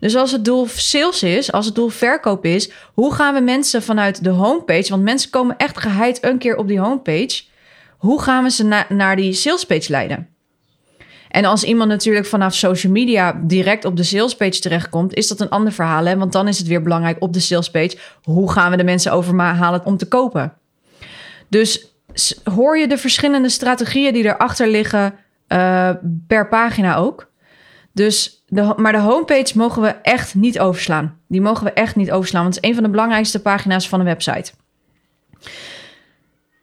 Dus 0.00 0.16
als 0.16 0.32
het 0.32 0.44
doel 0.44 0.66
sales 0.68 1.22
is, 1.22 1.52
als 1.52 1.66
het 1.66 1.74
doel 1.74 1.88
verkoop 1.88 2.44
is, 2.44 2.70
hoe 2.94 3.14
gaan 3.14 3.34
we 3.34 3.40
mensen 3.40 3.82
vanuit 3.82 4.24
de 4.24 4.30
homepage, 4.30 4.90
want 4.90 5.02
mensen 5.02 5.30
komen 5.30 5.56
echt 5.56 5.78
geheid 5.78 6.24
een 6.24 6.38
keer 6.38 6.56
op 6.56 6.68
die 6.68 6.80
homepage, 6.80 7.42
hoe 7.98 8.22
gaan 8.22 8.42
we 8.42 8.50
ze 8.50 8.84
naar 8.88 9.16
die 9.16 9.32
salespage 9.32 9.90
leiden? 9.90 10.28
En 11.28 11.44
als 11.44 11.64
iemand 11.64 11.88
natuurlijk 11.88 12.26
vanaf 12.26 12.54
social 12.54 12.92
media 12.92 13.40
direct 13.44 13.84
op 13.84 13.96
de 13.96 14.02
salespage 14.02 14.60
terechtkomt, 14.60 15.14
is 15.14 15.28
dat 15.28 15.40
een 15.40 15.48
ander 15.48 15.72
verhaal. 15.72 16.04
Hè? 16.04 16.16
Want 16.16 16.32
dan 16.32 16.48
is 16.48 16.58
het 16.58 16.66
weer 16.66 16.82
belangrijk 16.82 17.16
op 17.20 17.32
de 17.32 17.40
salespage. 17.40 17.96
Hoe 18.22 18.52
gaan 18.52 18.70
we 18.70 18.76
de 18.76 18.84
mensen 18.84 19.12
overhalen 19.12 19.84
om 19.84 19.96
te 19.96 20.08
kopen? 20.08 20.52
Dus 21.48 21.91
hoor 22.44 22.78
je 22.78 22.88
de 22.88 22.98
verschillende 22.98 23.48
strategieën 23.48 24.12
die 24.12 24.24
erachter 24.24 24.68
liggen 24.68 25.14
uh, 25.48 25.90
per 26.26 26.48
pagina 26.48 26.96
ook. 26.96 27.30
Dus 27.92 28.44
de, 28.46 28.74
maar 28.76 28.92
de 28.92 28.98
homepage 28.98 29.58
mogen 29.58 29.82
we 29.82 29.88
echt 29.88 30.34
niet 30.34 30.60
overslaan. 30.60 31.18
Die 31.28 31.40
mogen 31.40 31.64
we 31.64 31.72
echt 31.72 31.96
niet 31.96 32.12
overslaan, 32.12 32.42
want 32.42 32.54
het 32.54 32.64
is 32.64 32.70
een 32.70 32.76
van 32.76 32.84
de 32.84 32.90
belangrijkste 32.90 33.42
pagina's 33.42 33.88
van 33.88 34.00
een 34.00 34.06
website. 34.06 34.52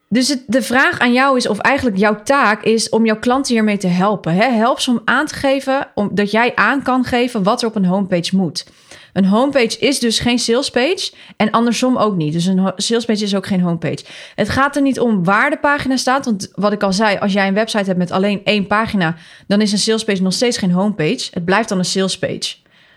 Dus 0.10 0.38
de 0.48 0.62
vraag 0.62 1.00
aan 1.00 1.14
jou 1.14 1.38
is, 1.38 1.48
of 1.48 1.60
eigenlijk 1.60 1.98
jouw 1.98 2.24
taak 2.24 2.64
is 2.64 2.90
om 2.90 3.06
jouw 3.06 3.20
klanten 3.20 3.54
hiermee 3.54 3.78
te 3.78 3.88
helpen. 3.88 4.34
Hè? 4.34 4.50
Help 4.50 4.80
ze 4.80 4.92
om 4.92 5.02
aan 5.06 5.26
te 5.26 5.36
geven, 5.36 5.88
om, 5.96 6.10
dat 6.12 6.32
jij 6.32 6.56
aan 6.56 6.82
kan 6.82 7.04
geven 7.04 7.44
wat 7.44 7.62
er 7.62 7.68
op 7.68 7.76
een 7.76 7.86
homepage 7.86 8.36
moet. 8.36 8.66
Een 9.14 9.26
homepage 9.26 9.80
is 9.80 10.00
dus 10.00 10.20
geen 10.20 10.40
salespage 10.40 11.12
en 11.38 11.52
andersom 11.52 11.98
ook 11.98 12.16
niet. 12.16 12.34
Dus 12.34 12.46
een 12.46 12.72
salespage 12.76 13.24
is 13.24 13.36
ook 13.36 13.48
geen 13.48 13.62
homepage. 13.62 14.06
Het 14.36 14.50
gaat 14.50 14.76
er 14.76 14.82
niet 14.82 15.00
om 15.00 15.24
waar 15.24 15.50
de 15.50 15.58
pagina 15.58 15.98
staat. 15.98 16.26
Want 16.26 16.52
wat 16.56 16.72
ik 16.72 16.84
al 16.84 16.94
zei, 16.94 17.18
als 17.18 17.34
jij 17.34 17.48
een 17.48 17.54
website 17.54 17.86
hebt 17.86 17.98
met 17.98 18.12
alleen 18.12 18.42
één 18.44 18.68
pagina, 18.68 19.16
dan 19.48 19.62
is 19.62 19.72
een 19.72 19.78
salespage 19.78 20.22
nog 20.22 20.34
steeds 20.34 20.58
geen 20.58 20.72
homepage. 20.72 21.28
Het 21.32 21.46
blijft 21.46 21.70
dan 21.70 21.78
een 21.78 21.86
salespage. 21.86 22.56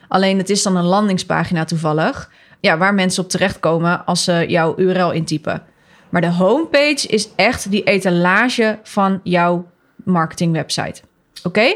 Alleen 0.09 0.39
het 0.39 0.51
is 0.51 0.63
dan 0.63 0.77
een 0.77 0.85
landingspagina 0.85 1.65
toevallig. 1.65 2.31
Ja, 2.61 2.79
waar 2.79 2.95
mensen 2.95 3.23
op 3.23 3.29
terechtkomen 3.31 4.05
als 4.05 4.25
ze 4.25 4.45
jouw 4.49 4.75
URL 4.77 5.11
intypen. 5.11 5.63
Maar 6.11 6.21
de 6.21 6.33
homepage 6.33 7.07
is 7.09 7.29
echt 7.37 7.71
die 7.71 7.83
etalage 7.83 8.79
van 8.83 9.21
jouw 9.23 9.71
marketingwebsite. 10.05 11.01
Oké? 11.43 11.75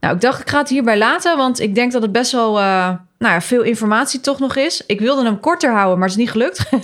Nou, 0.00 0.14
ik 0.14 0.20
dacht, 0.20 0.40
ik 0.40 0.50
ga 0.50 0.58
het 0.58 0.68
hierbij 0.68 0.98
laten, 0.98 1.36
want 1.36 1.60
ik 1.60 1.74
denk 1.74 1.92
dat 1.92 2.02
het 2.02 2.12
best 2.12 2.32
wel 2.32 2.58
uh, 2.58 2.88
nou 3.18 3.34
ja, 3.34 3.40
veel 3.40 3.62
informatie 3.62 4.20
toch 4.20 4.38
nog 4.38 4.56
is. 4.56 4.82
Ik 4.86 5.00
wilde 5.00 5.24
hem 5.24 5.40
korter 5.40 5.72
houden, 5.72 5.98
maar 5.98 6.08
het 6.08 6.16
is 6.16 6.22
niet 6.24 6.30
gelukt. 6.30 6.68
uh, 6.72 6.80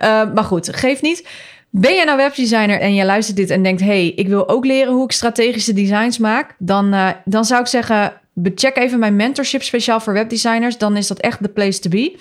maar 0.34 0.44
goed, 0.44 0.76
geef 0.76 1.02
niet. 1.02 1.28
Ben 1.70 1.94
jij 1.94 2.04
nou 2.04 2.16
webdesigner 2.16 2.80
en 2.80 2.94
je 2.94 3.04
luistert 3.04 3.36
dit 3.36 3.50
en 3.50 3.62
denkt: 3.62 3.80
hey, 3.80 4.06
ik 4.08 4.28
wil 4.28 4.48
ook 4.48 4.64
leren 4.64 4.92
hoe 4.92 5.04
ik 5.04 5.12
strategische 5.12 5.72
designs 5.72 6.18
maak? 6.18 6.54
Dan, 6.58 6.94
uh, 6.94 7.08
dan 7.24 7.44
zou 7.44 7.60
ik 7.60 7.66
zeggen: 7.66 8.12
check 8.54 8.76
even 8.76 8.98
mijn 8.98 9.16
mentorship 9.16 9.62
speciaal 9.62 10.00
voor 10.00 10.12
webdesigners. 10.12 10.78
Dan 10.78 10.96
is 10.96 11.06
dat 11.06 11.18
echt 11.18 11.42
de 11.42 11.48
place 11.48 11.78
to 11.78 11.90
be. 11.90 12.16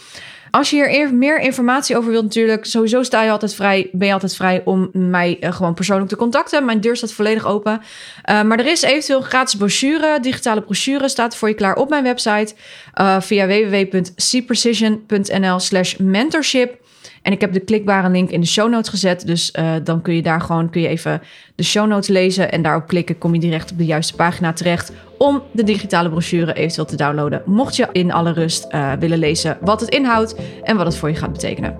Als 0.55 0.69
je 0.69 0.89
hier 0.89 1.13
meer 1.13 1.39
informatie 1.39 1.97
over 1.97 2.11
wilt, 2.11 2.23
natuurlijk, 2.23 2.65
sowieso 2.65 3.03
sta 3.03 3.23
je 3.23 3.31
altijd 3.31 3.55
vrij, 3.55 3.89
ben 3.91 4.07
je 4.07 4.13
altijd 4.13 4.35
vrij 4.35 4.61
om 4.65 4.89
mij 4.93 5.37
uh, 5.39 5.53
gewoon 5.53 5.73
persoonlijk 5.73 6.09
te 6.09 6.15
contacten. 6.15 6.65
Mijn 6.65 6.81
deur 6.81 6.95
staat 6.95 7.13
volledig 7.13 7.45
open. 7.45 7.81
Uh, 8.29 8.41
maar 8.41 8.59
er 8.59 8.67
is 8.67 8.81
eventueel 8.81 9.19
een 9.19 9.25
gratis 9.25 9.55
brochure, 9.55 10.19
digitale 10.21 10.61
brochure, 10.61 11.09
staat 11.09 11.35
voor 11.35 11.47
je 11.47 11.55
klaar 11.55 11.75
op 11.75 11.89
mijn 11.89 12.03
website 12.03 12.53
uh, 13.01 13.21
via 13.21 13.47
www.cprecision.nl/slash 13.47 15.95
mentorship. 15.95 16.81
En 17.23 17.31
ik 17.31 17.41
heb 17.41 17.53
de 17.53 17.59
klikbare 17.59 18.09
link 18.09 18.29
in 18.29 18.39
de 18.39 18.47
show 18.47 18.69
notes 18.69 18.89
gezet. 18.89 19.27
Dus 19.27 19.53
uh, 19.59 19.71
dan 19.83 20.01
kun 20.01 20.15
je 20.15 20.21
daar 20.21 20.41
gewoon 20.41 20.69
kun 20.69 20.81
je 20.81 20.87
even 20.87 21.21
de 21.55 21.63
show 21.63 21.87
notes 21.87 22.07
lezen. 22.07 22.51
En 22.51 22.61
daarop 22.61 22.87
klikken 22.87 23.17
kom 23.17 23.33
je 23.33 23.39
direct 23.39 23.71
op 23.71 23.77
de 23.77 23.85
juiste 23.85 24.15
pagina 24.15 24.53
terecht. 24.53 24.91
Om 25.17 25.41
de 25.51 25.63
digitale 25.63 26.09
brochure 26.09 26.53
eventueel 26.53 26.85
te 26.87 26.95
downloaden. 26.95 27.41
Mocht 27.45 27.75
je 27.75 27.87
in 27.91 28.11
alle 28.11 28.31
rust 28.31 28.67
uh, 28.71 28.91
willen 28.99 29.19
lezen 29.19 29.57
wat 29.61 29.79
het 29.79 29.89
inhoudt 29.89 30.35
en 30.63 30.77
wat 30.77 30.85
het 30.85 30.97
voor 30.97 31.09
je 31.09 31.15
gaat 31.15 31.31
betekenen. 31.31 31.77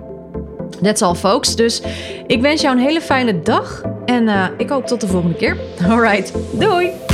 That's 0.82 1.02
all, 1.02 1.14
folks. 1.14 1.56
Dus 1.56 1.82
ik 2.26 2.40
wens 2.40 2.62
jou 2.62 2.76
een 2.76 2.82
hele 2.82 3.00
fijne 3.00 3.42
dag 3.42 3.82
en 4.04 4.52
ik 4.56 4.68
hoop 4.68 4.86
tot 4.86 5.00
de 5.00 5.06
volgende 5.06 5.36
keer. 5.36 5.56
Alright, 5.88 6.32
doei! 6.58 7.13